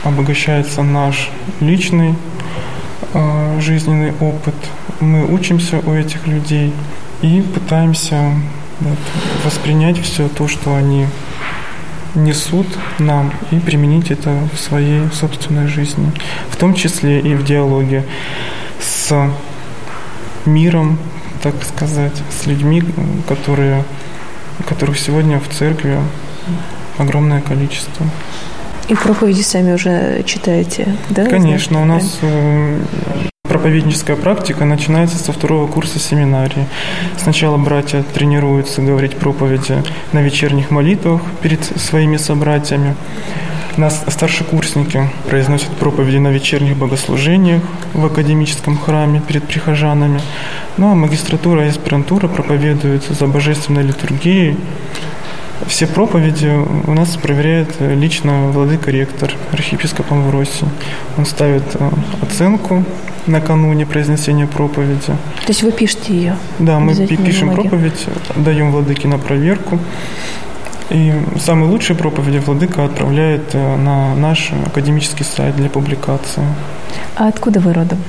обогащается 0.03 0.83
наш 0.83 1.29
личный 1.61 2.15
э, 3.13 3.59
жизненный 3.61 4.11
опыт. 4.19 4.55
Мы 4.99 5.25
учимся 5.33 5.79
у 5.79 5.93
этих 5.93 6.27
людей 6.27 6.73
и 7.21 7.41
пытаемся 7.41 8.33
вот, 8.81 8.99
воспринять 9.45 9.97
все 10.01 10.27
то, 10.27 10.47
что 10.47 10.75
они 10.75 11.07
несут 12.15 12.67
нам, 12.99 13.33
и 13.51 13.59
применить 13.59 14.11
это 14.11 14.37
в 14.53 14.59
своей 14.59 15.09
собственной 15.11 15.67
жизни, 15.67 16.11
в 16.49 16.57
том 16.57 16.73
числе 16.73 17.19
и 17.19 17.33
в 17.33 17.43
диалоге 17.43 18.03
с 18.83 19.29
миром, 20.45 20.97
так 21.41 21.55
сказать, 21.63 22.21
с 22.29 22.45
людьми, 22.45 22.83
которые, 23.27 23.83
которых 24.67 24.99
сегодня 24.99 25.39
в 25.39 25.47
церкви 25.49 25.97
огромное 26.97 27.41
количество. 27.41 28.05
И 28.89 28.95
проповеди 28.95 29.41
сами 29.41 29.73
уже 29.73 30.23
читаете, 30.23 30.95
да? 31.09 31.25
Конечно, 31.25 31.81
у 31.81 31.85
нас 31.85 32.19
э, 32.21 32.79
проповедническая 33.43 34.17
практика 34.17 34.65
начинается 34.65 35.17
со 35.17 35.31
второго 35.31 35.67
курса 35.67 35.99
семинарии. 35.99 36.67
Сначала 37.17 37.57
братья 37.57 38.03
тренируются 38.13 38.81
говорить 38.81 39.15
проповеди 39.15 39.81
на 40.11 40.19
вечерних 40.19 40.69
молитвах 40.69 41.21
перед 41.41 41.63
своими 41.63 42.17
собратьями. 42.17 42.95
Нас 43.77 44.03
старшекурсники 44.07 45.09
произносят 45.27 45.69
проповеди 45.69 46.17
на 46.17 46.27
вечерних 46.27 46.77
богослужениях 46.77 47.63
в 47.93 48.05
академическом 48.05 48.77
храме 48.77 49.19
перед 49.19 49.43
прихожанами. 49.45 50.21
Ну 50.77 50.91
а 50.91 50.95
магистратура 50.95 51.65
и 51.65 51.69
аспирантура 51.69 52.27
проповедуются 52.27 53.13
за 53.13 53.25
божественной 53.25 53.81
литургией. 53.81 54.57
Все 55.65 55.87
проповеди 55.87 56.51
у 56.85 56.93
нас 56.93 57.15
проверяет 57.15 57.69
лично 57.79 58.51
владыка-ректор, 58.51 59.33
архиепископ 59.51 60.11
Амвросий. 60.11 60.67
Он 61.17 61.25
ставит 61.25 61.63
э, 61.73 61.89
оценку 62.21 62.83
накануне 63.27 63.85
произнесения 63.85 64.45
проповеди. 64.45 65.07
То 65.07 65.47
есть 65.47 65.63
вы 65.63 65.71
пишете 65.71 66.13
ее? 66.13 66.35
Да, 66.59 66.79
мы 66.79 66.95
пишем 67.07 67.53
проповедь, 67.53 68.05
даем 68.35 68.71
владыке 68.71 69.07
на 69.07 69.17
проверку. 69.17 69.79
И 70.89 71.13
самые 71.39 71.69
лучшие 71.69 71.95
проповеди 71.97 72.37
Владыка 72.37 72.85
отправляет 72.85 73.53
э, 73.53 73.77
на 73.77 74.15
наш 74.15 74.51
академический 74.65 75.25
сайт 75.25 75.55
для 75.55 75.69
публикации. 75.69 76.43
А 77.15 77.27
откуда 77.27 77.59
вы 77.59 77.73
родом? 77.73 77.99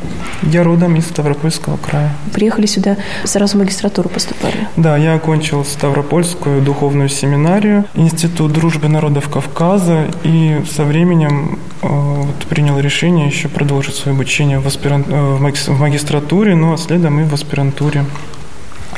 Я 0.43 0.63
родом 0.63 0.97
из 0.97 1.07
Ставропольского 1.07 1.77
края. 1.77 2.11
Приехали 2.33 2.67
сюда, 2.67 2.97
сразу 3.25 3.57
в 3.57 3.61
магистратуру 3.61 4.09
поступали? 4.09 4.69
Да, 4.77 4.97
я 4.97 5.15
окончил 5.15 5.65
Ставропольскую 5.65 6.63
духовную 6.63 7.09
семинарию, 7.09 7.85
Институт 7.95 8.53
дружбы 8.53 8.89
народов 8.89 9.29
Кавказа, 9.29 10.07
и 10.23 10.63
со 10.71 10.85
временем 10.85 11.59
э, 11.83 11.87
вот, 11.89 12.47
принял 12.49 12.79
решение 12.79 13.27
еще 13.27 13.49
продолжить 13.49 13.95
свое 13.95 14.15
обучение 14.15 14.59
в, 14.59 14.67
аспирант, 14.67 15.07
э, 15.09 15.35
в 15.35 15.81
магистратуре, 15.81 16.55
ну 16.55 16.73
а 16.73 16.79
следом 16.79 17.21
и 17.21 17.25
в 17.25 17.35
аспирантуре. 17.35 18.05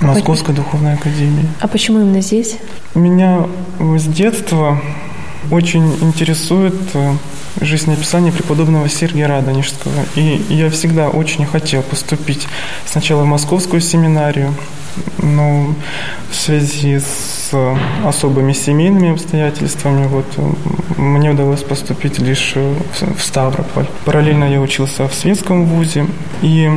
Московской 0.00 0.54
духовной 0.54 0.94
академии. 0.94 1.48
А 1.60 1.68
почему 1.68 2.00
именно 2.00 2.20
здесь? 2.20 2.56
Меня 2.94 3.46
с 3.78 4.04
детства 4.04 4.80
очень 5.50 5.86
интересует 6.02 6.74
э, 6.94 7.12
жизнеописание 7.60 8.32
преподобного 8.32 8.88
Сергия 8.88 9.28
Радонежского. 9.28 9.92
И 10.14 10.44
я 10.48 10.70
всегда 10.70 11.08
очень 11.08 11.46
хотел 11.46 11.82
поступить 11.82 12.46
сначала 12.84 13.22
в 13.22 13.26
московскую 13.26 13.80
семинарию, 13.80 14.54
но 15.18 15.74
в 16.30 16.34
связи 16.34 16.98
с 16.98 17.52
особыми 18.04 18.52
семейными 18.52 19.12
обстоятельствами 19.12 20.06
вот, 20.06 20.26
мне 20.96 21.30
удалось 21.30 21.62
поступить 21.62 22.18
лишь 22.18 22.54
в 22.54 23.20
Ставрополь. 23.20 23.86
Параллельно 24.04 24.44
я 24.44 24.60
учился 24.60 25.06
в 25.06 25.14
светском 25.14 25.64
вузе, 25.66 26.06
и 26.42 26.70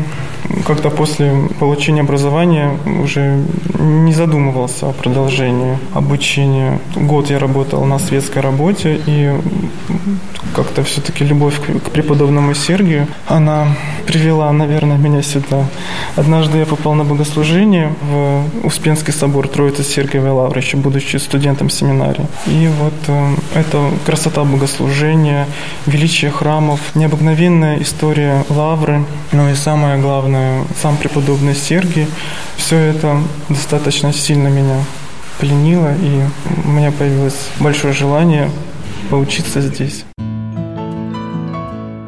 как-то 0.65 0.89
после 0.89 1.31
получения 1.59 2.01
образования 2.01 2.77
уже 3.03 3.43
не 3.79 4.13
задумывался 4.13 4.89
о 4.89 4.93
продолжении 4.93 5.77
обучения. 5.93 6.79
Год 6.95 7.29
я 7.29 7.39
работал 7.39 7.85
на 7.85 7.99
светской 7.99 8.39
работе, 8.39 8.99
и 9.05 9.33
как-то 10.55 10.83
все-таки 10.83 11.23
любовь 11.23 11.59
к 11.59 11.91
преподобному 11.91 12.53
Сергию, 12.53 13.07
она 13.27 13.67
привела, 14.07 14.51
наверное, 14.51 14.97
меня 14.97 15.21
сюда. 15.21 15.65
Однажды 16.15 16.57
я 16.57 16.65
попал 16.65 16.93
на 16.93 17.03
богослужение 17.03 17.93
в 18.01 18.43
Успенский 18.63 19.13
собор 19.13 19.47
Троицы 19.47 19.83
Сергиевой 19.83 20.31
Лавры, 20.31 20.59
еще 20.59 20.77
будучи 20.77 21.17
студентом 21.17 21.69
семинарии. 21.69 22.25
И 22.47 22.69
вот 22.79 22.93
э, 23.07 23.35
это 23.53 23.91
красота 24.05 24.43
богослужения, 24.43 25.45
величие 25.85 26.31
храмов, 26.31 26.79
необыкновенная 26.95 27.81
история 27.81 28.45
Лавры, 28.49 29.03
ну 29.31 29.49
и 29.49 29.55
самое 29.55 29.99
главное, 29.99 30.63
сам 30.81 30.97
преподобный 30.97 31.55
Сергий. 31.55 32.07
Все 32.57 32.77
это 32.77 33.21
достаточно 33.49 34.13
сильно 34.13 34.47
меня 34.47 34.83
пленило, 35.39 35.93
и 35.93 36.23
у 36.65 36.69
меня 36.69 36.91
появилось 36.91 37.49
большое 37.59 37.93
желание 37.93 38.49
поучиться 39.09 39.61
здесь. 39.61 40.05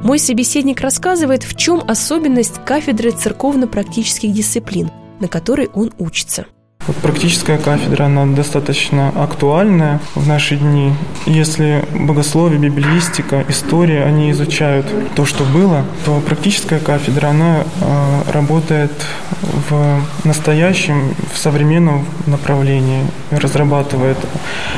Мой 0.04 0.20
собеседник 0.20 0.82
рассказывает, 0.82 1.44
в 1.44 1.56
чем 1.56 1.82
особенность 1.88 2.64
кафедры 2.66 3.12
церковно-практических 3.12 4.32
дисциплин, 4.32 4.90
на 5.20 5.28
которой 5.28 5.68
он 5.74 5.94
учится– 6.00 6.48
вот 6.88 6.98
практическая 6.98 7.58
кафедра, 7.58 8.06
она 8.06 8.26
достаточно 8.26 9.10
актуальная 9.10 10.00
в 10.16 10.28
наши 10.28 10.56
дни. 10.56 10.94
Если 11.26 11.86
богословие, 11.94 12.60
библиистика, 12.60 13.46
история, 13.48 14.04
они 14.04 14.32
изучают 14.32 14.88
то, 15.16 15.26
что 15.26 15.44
было, 15.44 15.86
то 16.06 16.20
практическая 16.22 16.80
кафедра, 16.80 17.28
она 17.28 17.64
э, 17.82 18.32
работает 18.32 18.92
в 19.70 20.02
настоящем, 20.24 21.14
в 21.34 21.38
современном 21.38 22.06
направлении, 22.26 23.06
разрабатывает 23.30 24.18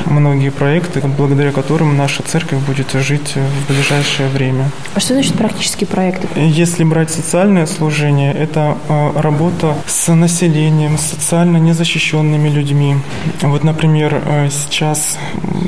многие 0.05 0.49
проекты, 0.49 1.01
благодаря 1.17 1.51
которым 1.51 1.95
наша 1.97 2.21
церковь 2.23 2.59
будет 2.59 2.91
жить 2.91 3.35
в 3.35 3.71
ближайшее 3.71 4.27
время. 4.29 4.69
А 4.95 4.99
что 4.99 5.13
значит 5.13 5.35
практические 5.35 5.87
проекты? 5.87 6.27
Если 6.35 6.83
брать 6.83 7.11
социальное 7.11 7.65
служение, 7.65 8.33
это 8.33 8.77
э, 8.89 9.11
работа 9.15 9.77
с 9.87 10.13
населением, 10.13 10.97
социально 10.97 11.57
незащищенным 11.57 11.92
защищенными 11.93 12.49
людьми. 12.49 12.95
Вот, 13.41 13.63
например, 13.63 14.21
э, 14.25 14.49
сейчас 14.49 15.17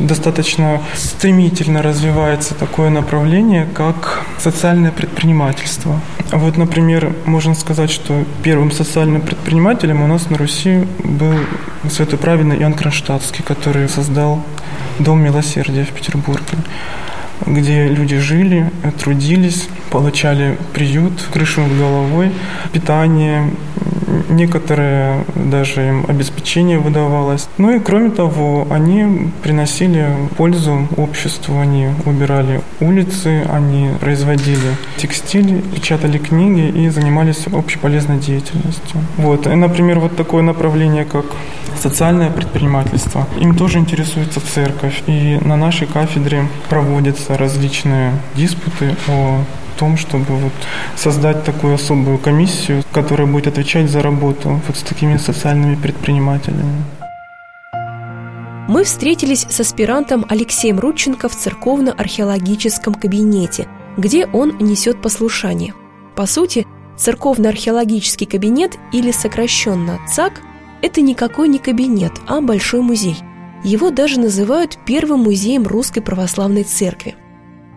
достаточно 0.02 0.82
стремительно 0.96 1.82
развивается 1.82 2.56
такое 2.56 2.90
направление, 2.90 3.68
как 3.74 4.24
социальное 4.40 4.92
предпринимательство. 4.92 6.00
Вот, 6.32 6.58
например, 6.58 7.14
можно 7.26 7.54
сказать, 7.56 7.92
что 7.92 8.26
первым 8.44 8.72
социальным 8.72 9.22
предпринимателем 9.22 10.02
у 10.02 10.08
нас 10.08 10.30
на 10.30 10.38
Руси 10.38 10.88
был 11.04 11.36
святоправедный 11.90 12.58
Иоанн 12.58 12.74
Кронштадтский, 12.74 13.44
который 13.44 13.88
создал 13.88 14.44
Дом 15.00 15.20
милосердия 15.22 15.84
в 15.84 15.92
Петербурге 15.92 16.58
где 17.46 17.88
люди 17.88 18.18
жили, 18.18 18.72
трудились, 19.00 19.68
получали 19.92 20.58
приют, 20.74 21.14
крышу 21.34 21.62
над 21.62 21.78
головой, 21.78 22.32
питание, 22.72 23.52
некоторое 24.30 25.24
даже 25.36 25.88
им 25.88 26.06
обеспечение 26.08 26.80
выдавалось. 26.80 27.48
Ну 27.58 27.76
и 27.76 27.80
кроме 27.80 28.10
того, 28.12 28.68
они 28.70 29.32
приносили 29.44 30.08
пользу 30.38 30.88
обществу, 30.98 31.60
они 31.60 31.90
убирали 32.06 32.62
улицы, 32.80 33.46
они 33.52 33.90
производили 34.00 34.76
текстиль, 34.98 35.62
печатали 35.74 36.18
книги 36.18 36.68
и 36.68 36.90
занимались 36.90 37.46
общеполезной 37.52 38.20
деятельностью. 38.20 39.00
Вот. 39.18 39.48
И, 39.48 39.56
например, 39.56 40.00
вот 40.00 40.16
такое 40.16 40.44
направление, 40.44 41.06
как 41.06 41.26
социальное 41.82 42.30
предпринимательство, 42.30 43.28
им 43.40 43.56
тоже 43.56 43.80
интересуется 43.80 44.40
церковь. 44.54 45.04
И 45.08 45.38
на 45.42 45.56
нашей 45.56 45.88
кафедре 45.88 46.48
проводятся 46.70 47.38
различные 47.38 48.12
диспуты 48.36 48.96
о 49.08 49.40
том, 49.78 49.98
чтобы 49.98 50.26
вот 50.36 50.54
создать 50.96 51.44
такую 51.44 51.76
особую 51.76 52.18
комиссию, 52.18 52.84
которая 52.92 53.28
будет 53.28 53.48
отвечать 53.48 53.90
за 53.90 54.02
работу 54.02 54.62
вот 54.68 54.78
с 54.78 54.82
такими 54.82 55.18
социальными 55.18 55.76
предпринимателями. 55.76 56.84
Мы 58.68 58.84
встретились 58.84 59.46
с 59.48 59.60
аспирантом 59.60 60.26
Алексеем 60.28 60.80
Рудченко 60.80 61.30
в 61.30 61.36
церковно-археологическом 61.36 62.96
кабинете, 62.96 63.68
где 63.96 64.26
он 64.26 64.58
несет 64.60 65.02
послушание. 65.02 65.74
По 66.16 66.26
сути, 66.26 66.66
церковно-археологический 66.98 68.26
кабинет 68.26 68.78
или 68.92 69.12
сокращенно 69.12 70.00
ЦАК– 70.10 70.42
это 70.82 71.02
никакой 71.02 71.48
не 71.48 71.60
кабинет, 71.60 72.14
а 72.28 72.42
большой 72.42 72.82
музей. 72.82 73.18
Его 73.64 73.92
даже 73.92 74.20
называют 74.20 74.80
первым 74.86 75.22
музеем 75.22 75.68
Русской 75.68 76.02
Православной 76.02 76.64
Церкви– 76.64 77.16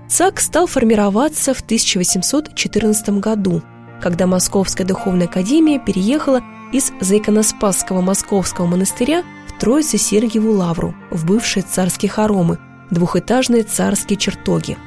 ЦАК 0.09 0.41
стал 0.41 0.67
формироваться 0.67 1.53
в 1.53 1.61
1814 1.61 3.11
году, 3.21 3.63
когда 4.01 4.27
Московская 4.27 4.85
духовная 4.85 5.27
академия 5.27 5.79
переехала 5.79 6.43
из 6.73 6.93
Заиконоспасского 7.01 8.01
московского 8.01 8.67
монастыря 8.67 9.23
в 9.49 9.61
Троице-Сергиеву 9.61 10.53
лавру, 10.53 10.95
в 11.11 11.27
бывшие 11.27 11.63
царские 11.63 12.11
хоромы, 12.11 12.59
двухэтажные 12.91 13.65
царские 13.65 14.19
чертоги. 14.19 14.79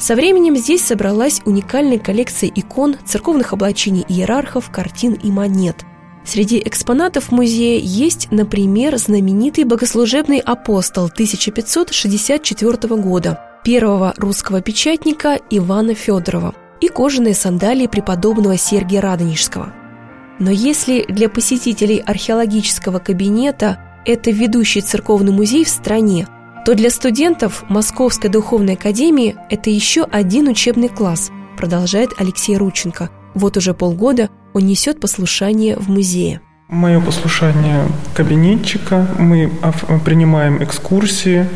Со 0.00 0.16
временем 0.16 0.56
здесь 0.56 0.84
собралась 0.84 1.42
уникальная 1.44 1.98
коллекция 1.98 2.50
икон, 2.52 2.96
церковных 3.04 3.52
облачений 3.52 4.04
иерархов, 4.08 4.70
картин 4.70 5.12
и 5.12 5.30
монет. 5.30 5.84
Среди 6.24 6.60
экспонатов 6.64 7.30
музея 7.30 7.78
есть, 7.80 8.28
например, 8.32 8.96
знаменитый 8.98 9.64
богослужебный 9.64 10.38
апостол 10.38 11.04
1564 11.04 12.96
года– 12.96 13.46
первого 13.64 14.14
русского 14.16 14.60
печатника 14.60 15.38
Ивана 15.50 15.94
Федорова 15.94 16.54
и 16.80 16.88
кожаные 16.88 17.34
сандалии 17.34 17.86
преподобного 17.86 18.56
Сергия 18.56 19.00
Радонежского. 19.00 19.72
Но 20.38 20.50
если 20.50 21.04
для 21.08 21.28
посетителей 21.28 21.98
археологического 21.98 22.98
кабинета 22.98 23.78
это 24.06 24.30
ведущий 24.30 24.80
церковный 24.80 25.32
музей 25.32 25.64
в 25.64 25.68
стране, 25.68 26.26
то 26.64 26.74
для 26.74 26.90
студентов 26.90 27.64
Московской 27.68 28.30
духовной 28.30 28.74
академии 28.74 29.36
это 29.50 29.70
еще 29.70 30.04
один 30.04 30.48
учебный 30.48 30.88
класс, 30.88 31.30
продолжает 31.56 32.10
Алексей 32.18 32.56
Рученко. 32.56 33.10
Вот 33.34 33.56
уже 33.56 33.74
полгода 33.74 34.30
он 34.54 34.66
несет 34.66 35.00
послушание 35.00 35.76
в 35.76 35.88
музее. 35.88 36.40
Мое 36.68 37.00
послушание 37.00 37.86
кабинетчика. 38.14 39.06
Мы 39.18 39.50
принимаем 40.04 40.62
экскурсии. 40.62 41.46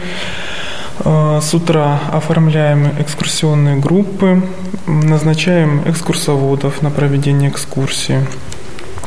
Э, 1.00 1.40
с 1.42 1.52
утра 1.54 2.00
оформляем 2.12 2.92
экскурсионные 2.98 3.76
группы, 3.76 4.42
назначаем 4.86 5.82
экскурсоводов 5.86 6.82
на 6.82 6.90
проведение 6.90 7.50
экскурсии, 7.50 8.20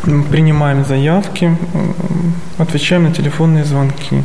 принимаем 0.04 0.86
заявки, 0.86 1.58
отвечаем 2.58 3.04
на 3.04 3.14
телефонные 3.14 3.64
звонки. 3.64 4.24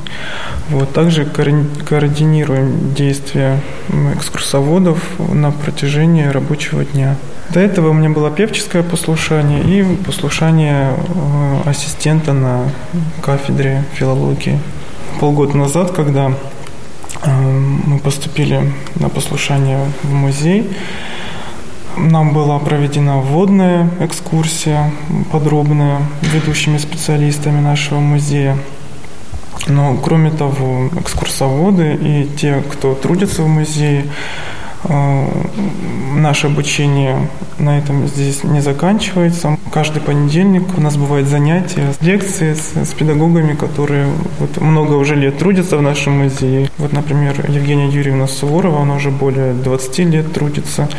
Вот. 0.68 0.92
Также 0.92 1.24
координируем 1.24 2.94
действия 2.94 3.60
экскурсоводов 4.14 4.98
на 5.18 5.50
протяжении 5.50 6.26
рабочего 6.26 6.84
дня. 6.84 7.16
До 7.50 7.60
этого 7.60 7.90
у 7.90 7.92
меня 7.92 8.08
было 8.08 8.30
певческое 8.30 8.82
послушание 8.82 9.62
и 9.62 9.96
послушание 9.96 10.94
э, 10.96 11.68
ассистента 11.68 12.32
на 12.32 12.64
кафедре 13.20 13.84
филологии. 13.92 14.58
Полгода 15.20 15.56
назад, 15.56 15.90
когда 15.90 16.32
мы 17.86 17.98
поступили 17.98 18.72
на 18.96 19.08
послушание 19.08 19.78
в 20.02 20.12
музей, 20.12 20.70
нам 21.96 22.32
была 22.32 22.58
проведена 22.58 23.18
вводная 23.18 23.88
экскурсия, 24.00 24.90
подробная, 25.30 26.00
ведущими 26.22 26.78
специалистами 26.78 27.60
нашего 27.60 28.00
музея. 28.00 28.56
Но 29.68 29.96
кроме 30.02 30.30
того, 30.30 30.88
экскурсоводы 30.98 31.94
и 31.94 32.28
те, 32.36 32.62
кто 32.72 32.94
трудится 32.94 33.42
в 33.42 33.48
музее, 33.48 34.06
Э, 34.84 35.28
наше 36.16 36.48
обучение 36.48 37.28
на 37.58 37.78
этом 37.78 38.06
здесь 38.08 38.42
не 38.44 38.60
заканчивается. 38.60 39.56
Каждый 39.72 40.02
понедельник 40.02 40.64
у 40.76 40.82
нас 40.82 40.98
бывают 40.98 41.26
занятия, 41.26 41.94
лекции 42.02 42.52
с, 42.52 42.76
с 42.76 42.92
педагогами, 42.92 43.54
которые 43.54 44.06
вот 44.38 44.60
много 44.60 44.96
уже 44.96 45.14
лет 45.16 45.38
трудятся 45.38 45.78
в 45.78 45.82
нашем 45.82 46.18
музее. 46.18 46.70
Вот, 46.76 46.92
например, 46.92 47.42
Евгения 47.48 47.88
Юрьевна 47.88 48.26
Суворова, 48.26 48.82
она 48.82 48.96
уже 48.96 49.10
более 49.10 49.54
20 49.54 49.98
лет 50.00 50.30
трудится 50.30 50.90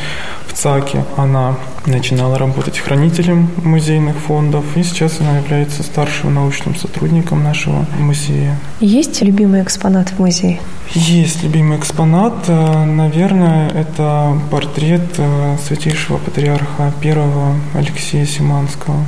в 0.47 0.53
ЦАКе. 0.53 1.05
Она 1.17 1.55
начинала 1.85 2.39
работать 2.39 2.79
хранителем 2.79 3.47
музейных 3.63 4.15
фондов, 4.15 4.65
и 4.75 4.81
сейчас 4.81 5.19
она 5.19 5.37
является 5.37 5.83
старшим 5.83 6.33
научным 6.33 6.75
сотрудником 6.75 7.43
нашего 7.43 7.85
музея. 7.99 8.57
Есть 8.79 9.21
любимый 9.21 9.61
экспонат 9.61 10.09
в 10.09 10.19
музее? 10.19 10.59
Есть 10.91 11.43
любимый 11.43 11.77
экспонат. 11.77 12.33
Э, 12.47 12.85
наверное, 12.85 13.69
это 13.69 14.37
портрет 14.51 15.01
э, 15.17 15.57
святейшего 15.65 16.17
патриарха 16.17 16.91
первого 17.01 17.55
Алексея 17.73 18.25
Симанского. 18.25 19.03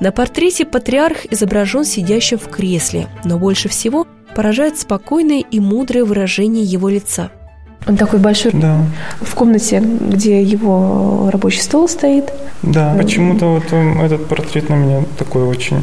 На 0.00 0.12
портрете 0.12 0.64
патриарх 0.64 1.26
изображен 1.30 1.84
сидящим 1.84 2.38
в 2.38 2.48
кресле, 2.48 3.08
но 3.24 3.38
больше 3.38 3.68
всего 3.68 4.06
поражает 4.34 4.78
спокойное 4.78 5.40
и 5.40 5.58
мудрое 5.58 6.04
выражение 6.04 6.64
его 6.64 6.88
лица. 6.88 7.30
Он 7.86 7.96
такой 7.96 8.18
большой. 8.18 8.52
Да. 8.52 8.84
В 9.20 9.34
комнате, 9.34 9.80
где 9.80 10.42
его 10.42 11.30
рабочий 11.32 11.60
стол 11.60 11.88
стоит. 11.88 12.32
Да, 12.62 12.94
почему-то 12.98 13.46
вот 13.46 13.72
этот 13.72 14.26
портрет 14.26 14.68
на 14.68 14.74
меня 14.74 15.04
такое 15.16 15.46
очень 15.46 15.82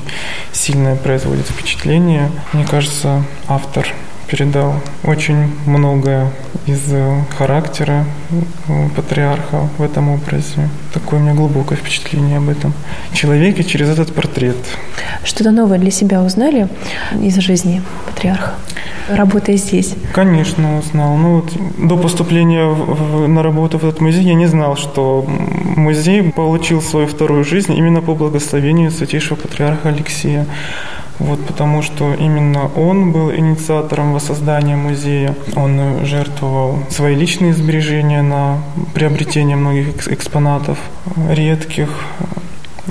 сильное 0.51 0.95
производит 0.95 1.47
впечатление. 1.47 2.29
Мне 2.53 2.65
кажется, 2.65 3.23
автор 3.47 3.87
передал 4.27 4.75
очень 5.03 5.51
многое 5.65 6.31
из 6.65 6.81
э, 6.91 7.21
характера 7.37 8.05
э, 8.67 8.89
патриарха 8.95 9.69
в 9.77 9.83
этом 9.83 10.09
образе. 10.09 10.69
Такое 10.93 11.19
у 11.19 11.23
меня 11.23 11.33
глубокое 11.33 11.77
впечатление 11.77 12.37
об 12.37 12.49
этом 12.49 12.73
человеке 13.13 13.63
через 13.63 13.89
этот 13.89 14.13
портрет. 14.13 14.55
Что-то 15.23 15.51
новое 15.51 15.77
для 15.77 15.91
себя 15.91 16.23
узнали 16.23 16.67
из 17.21 17.35
жизни 17.37 17.81
патриарха, 18.05 18.53
работая 19.09 19.57
здесь? 19.57 19.95
Конечно, 20.13 20.79
узнал. 20.79 21.15
Ну, 21.17 21.35
вот, 21.41 21.51
до 21.77 21.97
поступления 21.97 22.65
в, 22.65 23.27
на 23.27 23.43
работу 23.43 23.77
в 23.77 23.85
этот 23.85 24.01
музей 24.01 24.23
я 24.23 24.33
не 24.33 24.47
знал, 24.47 24.75
что 24.75 25.25
музей 25.75 26.23
получил 26.31 26.81
свою 26.81 27.07
вторую 27.07 27.43
жизнь 27.43 27.73
именно 27.73 28.01
по 28.01 28.15
благословению 28.15 28.91
святейшего 28.91 29.37
патриарха 29.37 29.89
Алексея. 29.89 30.45
Вот 31.19 31.45
потому 31.45 31.81
что 31.81 32.13
именно 32.13 32.69
он 32.75 33.11
был 33.11 33.33
инициатором 33.33 34.13
воссоздания 34.13 34.75
музея. 34.75 35.35
Он 35.55 36.05
жертвовал 36.05 36.79
свои 36.89 37.15
личные 37.15 37.53
сбережения 37.53 38.21
на 38.21 38.61
приобретение 38.93 39.55
многих 39.55 40.07
экспонатов, 40.07 40.77
редких 41.29 41.89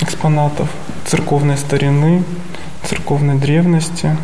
экспонатов 0.01 0.69
церковной 1.07 1.59
старины, 1.59 2.23
церковной 2.83 3.37
древности, 3.37 4.17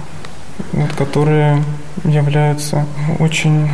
вот, 0.73 0.93
которые 0.93 1.63
являются 2.05 2.87
очень 3.19 3.69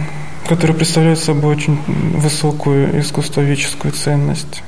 которые 0.48 0.76
представляют 0.76 1.18
собой 1.18 1.56
очень 1.56 1.76
высокую 1.86 3.00
искусствоведческую 3.00 3.92
ценность. 3.92 4.62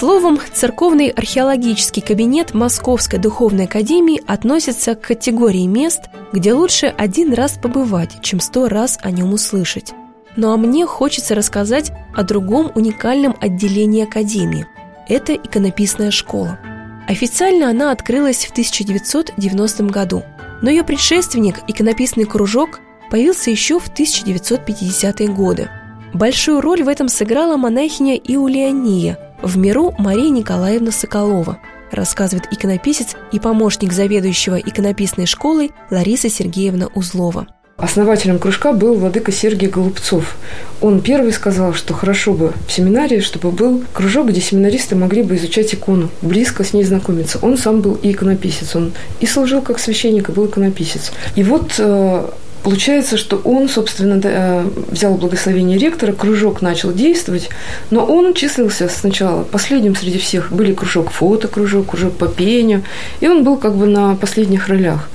Словом, 0.00 0.40
церковный 0.54 1.08
археологический 1.08 2.00
кабинет 2.00 2.54
Московской 2.54 3.18
духовной 3.18 3.64
академии 3.66 4.22
относится 4.26 4.94
к 4.94 5.02
категории 5.02 5.66
мест, 5.66 6.04
где 6.32 6.54
лучше 6.54 6.86
один 6.86 7.34
раз 7.34 7.58
побывать, 7.62 8.16
чем 8.22 8.40
сто 8.40 8.70
раз 8.70 8.98
о 9.02 9.10
нем 9.10 9.34
услышать. 9.34 9.92
Ну 10.36 10.52
а 10.52 10.56
мне 10.56 10.86
хочется 10.86 11.34
рассказать 11.34 11.92
о 12.14 12.22
другом 12.22 12.72
уникальном 12.74 13.36
отделении 13.42 14.04
академии. 14.04 14.66
Это 15.06 15.34
иконописная 15.34 16.10
школа. 16.10 16.58
Официально 17.06 17.68
она 17.68 17.92
открылась 17.92 18.46
в 18.46 18.52
1990 18.52 19.84
году, 19.84 20.22
но 20.62 20.70
ее 20.70 20.82
предшественник, 20.82 21.56
иконописный 21.68 22.24
кружок, 22.24 22.80
появился 23.10 23.50
еще 23.50 23.78
в 23.78 23.92
1950-е 23.92 25.28
годы. 25.28 25.68
Большую 26.14 26.62
роль 26.62 26.84
в 26.84 26.88
этом 26.88 27.08
сыграла 27.08 27.58
монахиня 27.58 28.16
Иулиания– 28.16 29.18
в 29.42 29.56
миру 29.56 29.94
Мария 29.98 30.30
Николаевна 30.30 30.90
Соколова, 30.90 31.58
рассказывает 31.90 32.48
иконописец 32.52 33.16
и 33.32 33.40
помощник 33.40 33.92
заведующего 33.92 34.58
иконописной 34.58 35.26
школой 35.26 35.72
Лариса 35.90 36.28
Сергеевна 36.28 36.88
Узлова. 36.94 37.46
Основателем 37.80 38.38
кружка 38.38 38.74
был 38.74 38.94
владыка 38.94 39.32
Сергий 39.32 39.68
Голубцов. 39.68 40.36
Он 40.82 41.00
первый 41.00 41.32
сказал, 41.32 41.72
что 41.72 41.94
хорошо 41.94 42.34
бы 42.34 42.52
в 42.66 42.72
семинарии, 42.72 43.20
чтобы 43.20 43.50
был 43.50 43.82
кружок, 43.94 44.28
где 44.28 44.40
семинаристы 44.42 44.96
могли 44.96 45.22
бы 45.22 45.36
изучать 45.36 45.72
икону, 45.72 46.10
близко 46.20 46.62
с 46.62 46.74
ней 46.74 46.84
знакомиться. 46.84 47.38
Он 47.40 47.56
сам 47.56 47.80
был 47.80 47.94
и 47.94 48.12
иконописец, 48.12 48.76
он 48.76 48.92
и 49.20 49.26
служил 49.26 49.62
как 49.62 49.78
священник, 49.78 50.28
и 50.28 50.32
был 50.32 50.46
иконописец. 50.46 51.10
И 51.36 51.42
вот 51.42 51.72
э, 51.78 52.28
Получается, 52.62 53.16
что 53.16 53.40
он, 53.44 53.68
собственно, 53.68 54.20
э, 54.22 54.64
взял 54.88 55.14
благословение 55.14 55.78
ректора, 55.78 56.12
кружок 56.12 56.60
начал 56.60 56.92
действовать, 56.92 57.48
но 57.90 58.04
он 58.04 58.34
числился 58.34 58.88
сначала 58.88 59.44
последним 59.44 59.96
среди 59.96 60.18
всех. 60.18 60.52
Были 60.52 60.74
кружок 60.74 61.10
фото, 61.10 61.48
кружок, 61.48 61.90
кружок 61.90 62.12
по 62.14 62.26
пению, 62.26 62.82
и 63.20 63.28
он 63.28 63.44
был 63.44 63.56
как 63.56 63.76
бы 63.76 63.86
на 63.86 64.14
последних 64.14 64.68
ролях. 64.68 65.08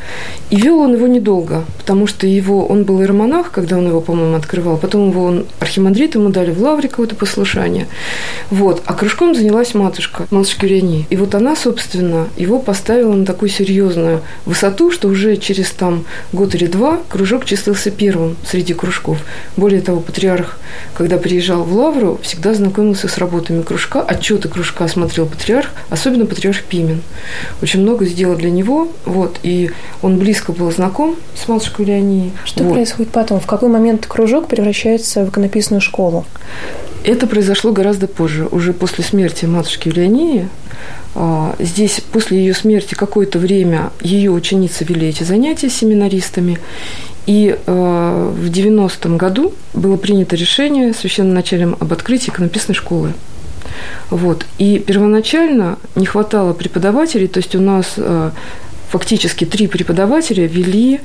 И 0.49 0.57
вел 0.57 0.79
он 0.79 0.93
его 0.93 1.07
недолго, 1.07 1.65
потому 1.77 2.07
что 2.07 2.25
его, 2.25 2.65
он 2.65 2.83
был 2.83 3.01
иеромонах, 3.01 3.51
когда 3.51 3.77
он 3.77 3.87
его, 3.87 4.01
по-моему, 4.01 4.35
открывал, 4.35 4.77
потом 4.77 5.09
его 5.09 5.23
он, 5.25 5.45
архимандрит 5.59 6.15
ему 6.15 6.29
дали 6.29 6.51
в 6.51 6.61
лавре 6.61 6.89
какое-то 6.89 7.15
послушание. 7.15 7.87
Вот. 8.49 8.81
А 8.85 8.93
кружком 8.93 9.35
занялась 9.35 9.73
матушка, 9.73 10.25
матушка 10.31 10.65
Рени. 10.65 11.05
И 11.09 11.15
вот 11.15 11.35
она, 11.35 11.55
собственно, 11.55 12.27
его 12.37 12.59
поставила 12.59 13.13
на 13.13 13.25
такую 13.25 13.49
серьезную 13.49 14.21
высоту, 14.45 14.91
что 14.91 15.09
уже 15.09 15.37
через 15.37 15.71
там 15.71 16.05
год 16.31 16.55
или 16.55 16.65
два 16.65 16.99
кружок 17.09 17.34
кружок 17.35 17.45
числился 17.45 17.91
первым 17.91 18.37
среди 18.45 18.73
кружков. 18.73 19.17
Более 19.57 19.81
того, 19.81 19.99
патриарх, 19.99 20.57
когда 20.93 21.17
приезжал 21.17 21.63
в 21.63 21.73
Лавру, 21.73 22.17
всегда 22.21 22.53
знакомился 22.53 23.07
с 23.07 23.17
работами 23.17 23.61
кружка, 23.61 24.01
отчеты 24.01 24.47
кружка 24.47 24.87
смотрел 24.87 25.25
патриарх, 25.25 25.69
особенно 25.89 26.25
патриарх 26.25 26.63
Пимен. 26.63 27.01
Очень 27.61 27.81
много 27.81 28.05
сделал 28.05 28.37
для 28.37 28.49
него, 28.49 28.87
вот, 29.05 29.39
и 29.43 29.71
он 30.01 30.17
близко 30.17 30.53
был 30.53 30.71
знаком 30.71 31.15
с 31.35 31.47
матушкой 31.47 31.85
Леонией. 31.87 32.31
Что 32.45 32.63
вот. 32.63 32.73
происходит 32.73 33.11
потом? 33.11 33.39
В 33.39 33.45
какой 33.45 33.69
момент 33.69 34.05
кружок 34.05 34.47
превращается 34.47 35.25
в 35.25 35.29
иконописную 35.29 35.81
школу? 35.81 36.25
Это 37.03 37.27
произошло 37.27 37.71
гораздо 37.71 38.07
позже, 38.07 38.47
уже 38.49 38.73
после 38.73 39.03
смерти 39.03 39.45
матушки 39.45 39.89
Леонии. 39.89 40.47
А, 41.17 41.55
здесь 41.59 42.01
после 42.11 42.39
ее 42.39 42.53
смерти 42.53 42.93
какое-то 42.93 43.39
время 43.39 43.91
ее 44.01 44.31
ученицы 44.31 44.83
вели 44.83 45.07
эти 45.07 45.23
занятия 45.23 45.69
с 45.69 45.75
семинаристами. 45.75 46.59
И 47.25 47.57
э, 47.57 48.31
в 48.35 48.49
90-м 48.49 49.17
году 49.17 49.53
было 49.73 49.97
принято 49.97 50.35
решение 50.35 50.93
священноначалем 50.93 51.75
об 51.79 51.91
открытии 51.91 52.29
иконописной 52.29 52.75
школы. 52.75 53.13
Вот. 54.09 54.45
И 54.57 54.79
первоначально 54.79 55.77
не 55.95 56.05
хватало 56.05 56.53
преподавателей, 56.53 57.27
то 57.27 57.39
есть 57.39 57.55
у 57.55 57.61
нас 57.61 57.95
э, 57.97 58.31
фактически 58.89 59.45
три 59.45 59.67
преподавателя 59.67 60.45
вели 60.45 61.01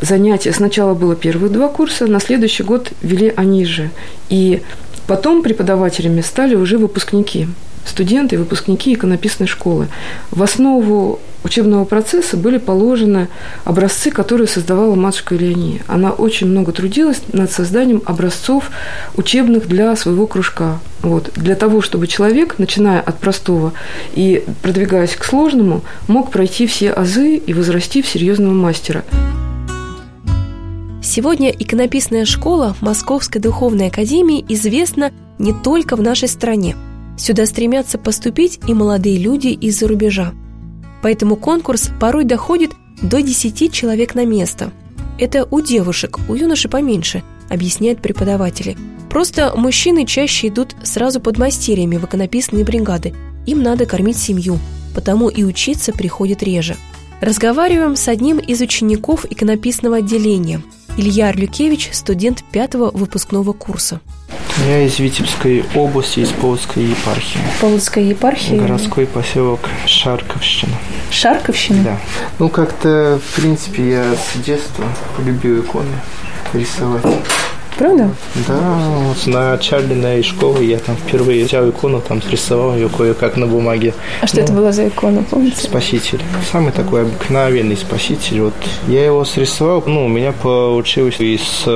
занятия. 0.00 0.52
Сначала 0.52 0.94
было 0.94 1.16
первые 1.16 1.50
два 1.50 1.68
курса, 1.68 2.06
на 2.06 2.20
следующий 2.20 2.62
год 2.62 2.92
вели 3.02 3.32
они 3.34 3.64
же. 3.64 3.90
И 4.28 4.62
потом 5.06 5.42
преподавателями 5.42 6.20
стали 6.20 6.54
уже 6.54 6.78
выпускники 6.78 7.48
студенты 7.84 8.36
и 8.36 8.38
выпускники 8.38 8.94
иконописной 8.94 9.46
школы. 9.46 9.88
В 10.30 10.42
основу 10.42 11.20
учебного 11.44 11.84
процесса 11.84 12.36
были 12.36 12.58
положены 12.58 13.28
образцы, 13.64 14.10
которые 14.10 14.46
создавала 14.46 14.94
матушка 14.94 15.34
Леония. 15.34 15.82
Она 15.86 16.10
очень 16.10 16.46
много 16.46 16.72
трудилась 16.72 17.22
над 17.32 17.50
созданием 17.50 18.02
образцов 18.06 18.70
учебных 19.16 19.66
для 19.66 19.94
своего 19.96 20.26
кружка. 20.26 20.78
Вот. 21.02 21.30
Для 21.34 21.56
того, 21.56 21.80
чтобы 21.80 22.06
человек, 22.06 22.58
начиная 22.58 23.00
от 23.00 23.18
простого 23.18 23.72
и 24.14 24.44
продвигаясь 24.62 25.16
к 25.16 25.24
сложному, 25.24 25.82
мог 26.06 26.30
пройти 26.30 26.66
все 26.66 26.92
азы 26.92 27.36
и 27.36 27.54
возрасти 27.54 28.02
в 28.02 28.06
серьезного 28.06 28.52
мастера. 28.52 29.04
Сегодня 31.02 31.50
иконописная 31.50 32.24
школа 32.24 32.76
Московской 32.80 33.40
духовной 33.40 33.88
академии 33.88 34.44
известна 34.48 35.10
не 35.38 35.52
только 35.52 35.96
в 35.96 36.00
нашей 36.00 36.28
стране. 36.28 36.76
Сюда 37.16 37.46
стремятся 37.46 37.98
поступить 37.98 38.60
и 38.66 38.74
молодые 38.74 39.18
люди 39.18 39.48
из-за 39.48 39.88
рубежа. 39.88 40.32
Поэтому 41.02 41.36
конкурс 41.36 41.90
порой 42.00 42.24
доходит 42.24 42.72
до 43.02 43.22
10 43.22 43.72
человек 43.72 44.14
на 44.14 44.24
место. 44.24 44.72
Это 45.18 45.46
у 45.50 45.60
девушек, 45.60 46.18
у 46.28 46.34
юношей 46.34 46.70
поменьше, 46.70 47.22
объясняют 47.48 48.00
преподаватели. 48.00 48.76
Просто 49.10 49.52
мужчины 49.56 50.06
чаще 50.06 50.48
идут 50.48 50.74
сразу 50.82 51.20
под 51.20 51.38
мастерьями 51.38 51.96
в 51.96 52.04
иконописные 52.04 52.64
бригады. 52.64 53.12
Им 53.44 53.62
надо 53.62 53.84
кормить 53.84 54.16
семью, 54.16 54.58
потому 54.94 55.28
и 55.28 55.44
учиться 55.44 55.92
приходит 55.92 56.42
реже. 56.42 56.76
Разговариваем 57.20 57.94
с 57.94 58.08
одним 58.08 58.38
из 58.38 58.60
учеников 58.60 59.26
иконописного 59.30 59.98
отделения. 59.98 60.62
Илья 60.96 61.28
Орлюкевич, 61.30 61.88
студент 61.92 62.44
пятого 62.52 62.90
выпускного 62.90 63.52
курса. 63.54 64.00
Я 64.68 64.82
из 64.82 64.98
Витебской 64.98 65.64
области, 65.74 66.20
из 66.20 66.28
Полоцкой 66.28 66.84
епархии. 66.84 67.40
Полоцкой 67.60 68.04
епархии? 68.04 68.56
Городской 68.56 69.06
поселок 69.06 69.60
Шарковщина. 69.86 70.74
Шарковщина? 71.10 71.82
Да. 71.82 71.98
Ну, 72.38 72.50
как-то, 72.50 73.18
в 73.26 73.36
принципе, 73.36 73.90
я 73.90 74.14
с 74.14 74.44
детства 74.44 74.84
полюбил 75.16 75.62
иконы 75.62 75.94
рисовать. 76.52 77.02
Правда? 77.78 78.10
Да, 78.46 78.78
вот 79.08 79.26
на 79.26 79.52
начальной 79.52 80.22
школы 80.22 80.64
я 80.64 80.78
там 80.78 80.96
впервые 80.96 81.44
взял 81.44 81.68
икону, 81.68 82.00
там 82.00 82.22
срисовал 82.22 82.74
ее 82.74 82.88
кое-как 82.88 83.36
на 83.36 83.46
бумаге. 83.46 83.94
А 84.20 84.26
что 84.26 84.36
ну, 84.38 84.42
это 84.42 84.52
было 84.52 84.72
за 84.72 84.88
икона, 84.88 85.24
помните? 85.28 85.62
Спаситель. 85.62 86.20
Самый 86.50 86.72
такой 86.72 87.02
обыкновенный 87.02 87.76
спаситель. 87.76 88.42
Вот 88.42 88.54
я 88.88 89.04
его 89.04 89.24
срисовал, 89.24 89.82
ну, 89.86 90.04
у 90.04 90.08
меня 90.08 90.32
получилось 90.32 91.20
из 91.20 91.66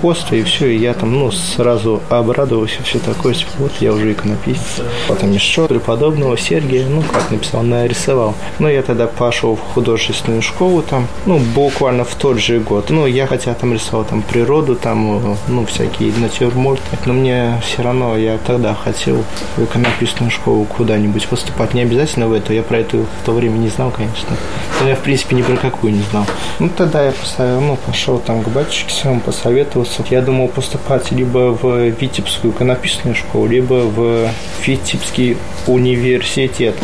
хоста, 0.00 0.36
и 0.36 0.42
все, 0.42 0.66
и 0.66 0.78
я 0.78 0.94
там, 0.94 1.12
ну, 1.18 1.30
сразу 1.30 2.02
обрадовался, 2.10 2.82
все 2.82 2.98
такое. 2.98 3.34
Вот 3.58 3.72
я 3.80 3.92
уже 3.92 4.12
иконописец. 4.12 4.82
Потом 5.08 5.32
еще 5.32 5.66
преподобного 5.66 6.38
Сергия, 6.38 6.86
ну, 6.86 7.02
как 7.02 7.30
написал, 7.30 7.62
нарисовал. 7.62 8.34
Но 8.58 8.68
я 8.68 8.82
тогда 8.82 9.06
пошел 9.06 9.56
в 9.56 9.60
художественную 9.60 10.42
школу 10.42 10.82
там, 10.82 11.06
ну, 11.24 11.38
буквально 11.38 12.04
в 12.04 12.14
тот 12.14 12.38
же 12.38 12.60
год. 12.60 12.90
Ну, 12.90 13.06
я 13.06 13.26
хотя 13.26 13.54
там 13.54 13.72
рисовал 13.72 14.04
там 14.04 14.22
природу, 14.22 14.76
там 14.76 15.36
ну, 15.48 15.55
всякие 15.64 16.12
натюрморты. 16.12 16.98
Но 17.06 17.14
мне 17.14 17.60
все 17.62 17.82
равно, 17.82 18.16
я 18.16 18.38
тогда 18.38 18.74
хотел 18.74 19.24
в 19.56 19.64
иконописную 19.64 20.30
школу 20.30 20.64
куда-нибудь 20.64 21.26
поступать. 21.28 21.72
Не 21.72 21.82
обязательно 21.82 22.26
в 22.26 22.32
эту, 22.32 22.52
я 22.52 22.62
про 22.62 22.78
эту 22.78 22.98
в 22.98 23.24
то 23.24 23.32
время 23.32 23.56
не 23.56 23.68
знал, 23.68 23.90
конечно. 23.90 24.36
Но 24.82 24.88
я, 24.88 24.96
в 24.96 25.00
принципе, 25.00 25.36
ни 25.36 25.42
про 25.42 25.56
какую 25.56 25.94
не 25.94 26.02
знал. 26.10 26.26
Ну, 26.58 26.68
тогда 26.68 27.04
я 27.04 27.12
поставил, 27.12 27.60
ну, 27.60 27.78
пошел 27.86 28.18
там 28.18 28.42
к 28.42 28.48
батюшке 28.48 28.92
своему 28.92 29.20
посоветоваться. 29.20 30.04
Я 30.10 30.20
думал 30.20 30.48
поступать 30.48 31.10
либо 31.12 31.56
в 31.60 31.88
Витебскую 31.88 32.52
иконописную 32.52 33.14
школу, 33.14 33.46
либо 33.46 33.74
в 33.74 34.28
Витебский 34.66 35.36
университет. 35.66 36.74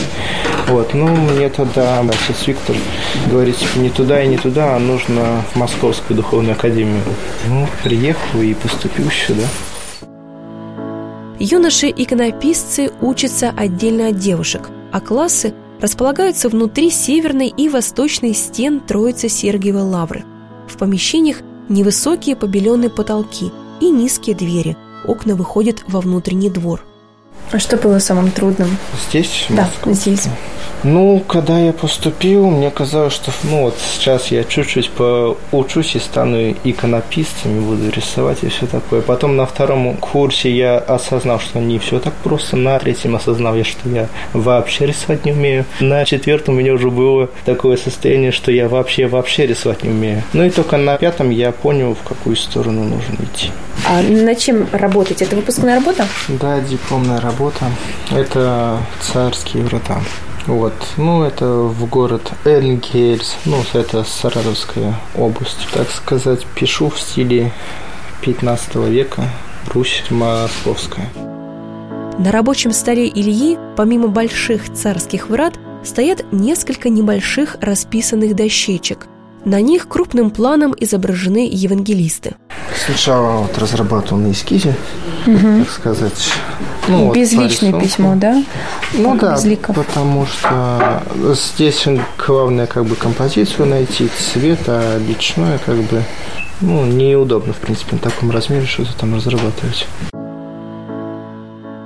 Вот, 0.68 0.94
ну, 0.94 1.08
мне 1.08 1.48
тогда 1.48 2.00
отец 2.00 2.46
Виктор 2.46 2.76
говорит, 3.30 3.56
типа, 3.56 3.78
не 3.78 3.90
туда 3.90 4.22
и 4.22 4.28
не 4.28 4.37
туда, 4.37 4.76
а 4.76 4.78
нужно 4.78 5.42
в 5.52 5.56
Московскую 5.56 6.16
духовную 6.16 6.54
академию. 6.54 7.00
Ну, 7.48 7.66
приехал 7.82 8.40
и 8.40 8.51
поступил 8.54 9.10
сюда. 9.10 9.46
Юноши-иконописцы 11.38 12.92
учатся 13.00 13.52
отдельно 13.56 14.08
от 14.08 14.18
девушек, 14.18 14.70
а 14.92 15.00
классы 15.00 15.54
располагаются 15.80 16.48
внутри 16.48 16.90
северной 16.90 17.48
и 17.48 17.68
восточной 17.68 18.34
стен 18.34 18.80
Троицы 18.80 19.28
Сергиевой 19.28 19.82
Лавры. 19.82 20.24
В 20.68 20.76
помещениях 20.76 21.38
невысокие 21.68 22.36
побеленные 22.36 22.90
потолки 22.90 23.50
и 23.80 23.90
низкие 23.90 24.36
двери. 24.36 24.76
Окна 25.04 25.34
выходят 25.34 25.82
во 25.88 26.00
внутренний 26.00 26.50
двор– 26.50 26.84
а 27.50 27.59
что 27.59 27.76
было 27.76 27.98
самым 27.98 28.31
трудным? 28.31 28.76
Здесь? 29.09 29.46
Да, 29.50 29.68
здесь. 29.87 30.28
Ну, 30.85 31.20
когда 31.20 31.61
я 31.61 31.72
поступил, 31.72 32.50
мне 32.50 32.70
казалось, 32.70 33.12
что 33.12 33.31
ну 33.44 33.62
вот 33.62 33.78
сейчас 33.78 34.28
я 34.28 34.42
чуть-чуть 34.42 34.90
поучусь 34.90 35.94
и 35.94 36.00
стану 36.00 36.57
иконописцем, 36.64 37.57
и 37.57 37.61
буду 37.61 37.90
рисовать 37.90 38.38
и 38.42 38.48
все 38.48 38.66
такое. 38.66 39.00
Потом 39.00 39.37
на 39.37 39.46
втором 39.46 39.96
курсе 39.96 40.50
я 40.50 40.78
осознал, 40.78 41.38
что 41.38 41.61
не 41.61 41.78
все 41.78 42.00
так 42.00 42.14
просто. 42.14 42.57
На 42.57 42.78
третьем 42.81 43.14
осознал 43.14 43.55
я, 43.55 43.64
что 43.64 43.88
я 43.88 44.09
вообще 44.33 44.87
рисовать 44.87 45.24
не 45.24 45.33
умею. 45.33 45.66
На 45.78 46.05
четвертом 46.05 46.55
у 46.55 46.59
меня 46.59 46.72
уже 46.72 46.90
было 46.90 47.28
такое 47.44 47.76
состояние, 47.76 48.33
что 48.33 48.50
я 48.50 48.68
вообще 48.68 49.07
вообще 49.07 49.46
рисовать 49.46 49.85
не 49.85 49.90
умею. 49.90 50.24
Ну 50.33 50.44
и 50.44 50.50
только 50.50 50.78
на 50.78 50.96
пятом 50.96 51.31
я 51.31 51.52
понял, 51.52 51.94
в 51.94 52.09
какую 52.09 52.35
сторону 52.35 52.83
нужно 52.83 53.24
идти. 53.24 53.50
А 53.88 54.02
над 54.02 54.38
чем 54.38 54.68
работать? 54.72 55.22
Это 55.22 55.37
выпускная 55.37 55.76
работа? 55.76 56.07
Да, 56.28 56.61
дипломная 56.61 57.20
работа. 57.20 57.32
Это 58.11 58.79
царские 59.01 59.64
врата. 59.64 60.01
Вот. 60.47 60.75
Ну, 60.97 61.23
это 61.23 61.47
в 61.47 61.88
город 61.88 62.33
Энгельс. 62.45 63.37
Ну, 63.45 63.59
это 63.73 64.05
Саратовская 64.05 64.95
область. 65.16 65.68
Так 65.73 65.88
сказать, 65.90 66.45
пишу 66.55 66.88
в 66.90 67.01
стиле 67.01 67.53
15 68.23 68.75
века. 68.88 69.23
Русь 69.68 70.03
Московская. 70.11 71.09
На 72.18 72.31
рабочем 72.31 72.73
столе 72.73 73.09
Ильи, 73.09 73.59
помимо 73.77 74.09
больших 74.09 74.73
царских 74.73 75.29
врат, 75.29 75.55
стоят 75.85 76.25
несколько 76.33 76.88
небольших 76.88 77.57
расписанных 77.61 78.35
дощечек. 78.35 79.07
На 79.44 79.61
них 79.61 79.88
крупным 79.88 80.31
планом 80.31 80.74
изображены 80.78 81.48
евангелисты. 81.50 82.37
Сначала 82.87 83.38
вот 83.38 83.59
разрабатывал 83.59 84.20
на 84.22 84.31
эскизе, 84.31 84.74
угу. 85.26 85.59
так 85.59 85.70
сказать. 85.70 86.33
Ну, 86.88 87.12
Безличное 87.12 87.72
вот 87.72 87.83
письмо, 87.83 88.14
да? 88.16 88.42
Ну 88.92 89.16
да, 89.18 89.35
безликов. 89.35 89.74
потому 89.76 90.26
что 90.26 91.02
здесь 91.35 91.87
главное 92.24 92.66
как 92.66 92.85
бы 92.85 92.96
композицию 92.96 93.66
найти, 93.66 94.09
цвет, 94.09 94.61
а 94.66 94.98
личное 94.98 95.59
как 95.59 95.76
бы 95.76 96.02
ну, 96.61 96.85
неудобно, 96.87 97.52
в 97.52 97.59
принципе, 97.59 97.96
на 97.96 97.98
таком 97.98 98.31
размере 98.31 98.66
что-то 98.66 98.96
там 98.96 99.14
разрабатывать. 99.14 99.87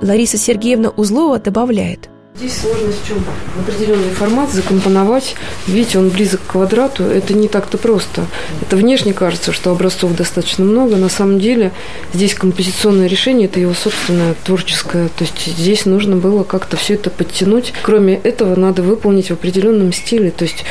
Лариса 0.01 0.37
Сергеевна 0.37 0.89
Узлова 0.89 1.39
добавляет– 1.39 2.09
Здесь 2.37 2.57
сложность 2.59 3.03
в 3.03 3.07
чем? 3.07 3.17
Определенный 3.59 4.11
формат 4.11 4.51
закомпоновать, 4.51 5.33
видите, 5.65 5.97
он 5.97 6.09
близок 6.09 6.39
к 6.41 6.51
квадрату, 6.51 7.03
это 7.03 7.33
не 7.33 7.47
так-то 7.47 7.79
просто. 7.79 8.27
Это 8.61 8.75
внешне 8.75 9.11
кажется, 9.11 9.51
что 9.51 9.71
образцов 9.71 10.15
достаточно 10.15 10.63
много, 10.63 10.97
на 10.97 11.09
самом 11.09 11.39
деле 11.39 11.71
здесь 12.13 12.35
композиционное 12.35 13.07
решение, 13.07 13.47
это 13.47 13.59
его 13.59 13.73
собственное 13.73 14.35
творческое, 14.43 15.07
то 15.07 15.23
есть 15.23 15.47
здесь 15.47 15.87
нужно 15.87 16.15
было 16.15 16.43
как-то 16.43 16.77
все 16.77 16.93
это 16.93 17.09
подтянуть. 17.09 17.73
Кроме 17.81 18.17
этого, 18.17 18.55
надо 18.55 18.83
выполнить 18.83 19.29
в 19.29 19.33
определенном 19.33 19.91
стиле, 19.91 20.29
то 20.29 20.43
есть 20.43 20.63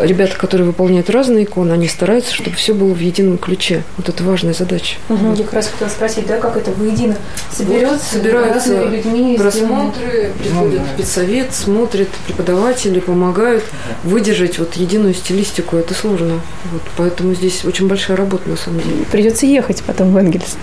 ребята, 0.00 0.36
которые 0.36 0.66
выполняют 0.66 1.10
разные 1.10 1.44
иконы, 1.44 1.72
они 1.72 1.88
стараются, 1.88 2.34
чтобы 2.34 2.56
все 2.56 2.74
было 2.74 2.92
в 2.92 2.98
едином 2.98 3.38
ключе. 3.38 3.82
Вот 3.96 4.08
это 4.08 4.22
важная 4.24 4.54
задача. 4.54 4.96
Угу. 5.08 5.34
Я 5.34 5.44
как 5.44 5.52
раз 5.54 5.68
хотела 5.68 5.88
спросить, 5.88 6.26
да, 6.26 6.38
как 6.38 6.56
это 6.56 6.70
воедино 6.72 7.16
соберется, 7.52 7.94
вот, 7.94 8.02
собираются 8.02 8.84
людьми, 8.84 9.36
просмотры, 9.38 10.32
приходят 10.38 10.80
ну, 10.98 11.04
совет, 11.04 11.54
смотрят 11.54 12.08
преподаватели, 12.26 13.00
помогают 13.00 13.64
выдержать 14.02 14.58
вот 14.58 14.74
единую 14.74 15.14
стилистику. 15.14 15.76
Это 15.76 15.94
сложно. 15.94 16.40
Вот, 16.72 16.82
поэтому 16.96 17.34
здесь 17.34 17.64
очень 17.64 17.88
большая 17.88 18.16
работа 18.16 18.48
на 18.48 18.56
самом 18.56 18.80
деле. 18.80 19.04
Придется 19.10 19.46
ехать 19.46 19.82
потом 19.86 20.12
в 20.12 20.16
Энгельс. 20.16 20.56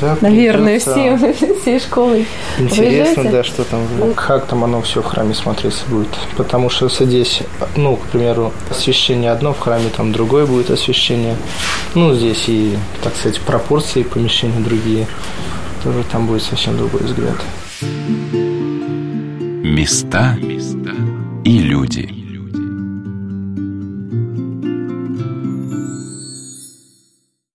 Да, 0.00 0.16
Наверное, 0.20 0.78
все, 0.78 1.18
всей 1.62 1.80
школой. 1.80 2.26
Интересно, 2.58 3.24
да, 3.30 3.44
что 3.44 3.64
там, 3.64 3.86
как 4.14 4.46
там 4.46 4.64
оно 4.64 4.82
все 4.82 5.02
в 5.02 5.06
храме 5.06 5.34
смотреться 5.34 5.82
будет. 5.88 6.08
Потому 6.36 6.70
что 6.70 6.88
здесь, 6.88 7.42
ну, 7.76 7.96
к 7.96 8.06
примеру, 8.06 8.52
освещение 8.70 9.30
одно, 9.30 9.52
в 9.52 9.60
храме 9.60 9.90
там 9.96 10.12
другое 10.12 10.46
будет 10.46 10.70
освещение. 10.70 11.36
Ну, 11.94 12.14
здесь 12.14 12.44
и, 12.48 12.76
так 13.02 13.14
сказать, 13.16 13.40
пропорции 13.40 14.02
помещения 14.02 14.60
другие. 14.60 15.06
Тоже 15.82 16.04
там 16.10 16.26
будет 16.26 16.42
совсем 16.42 16.76
другой 16.76 17.02
взгляд 17.02 17.36
места 19.72 20.36
и 21.44 21.58
люди. 21.58 22.21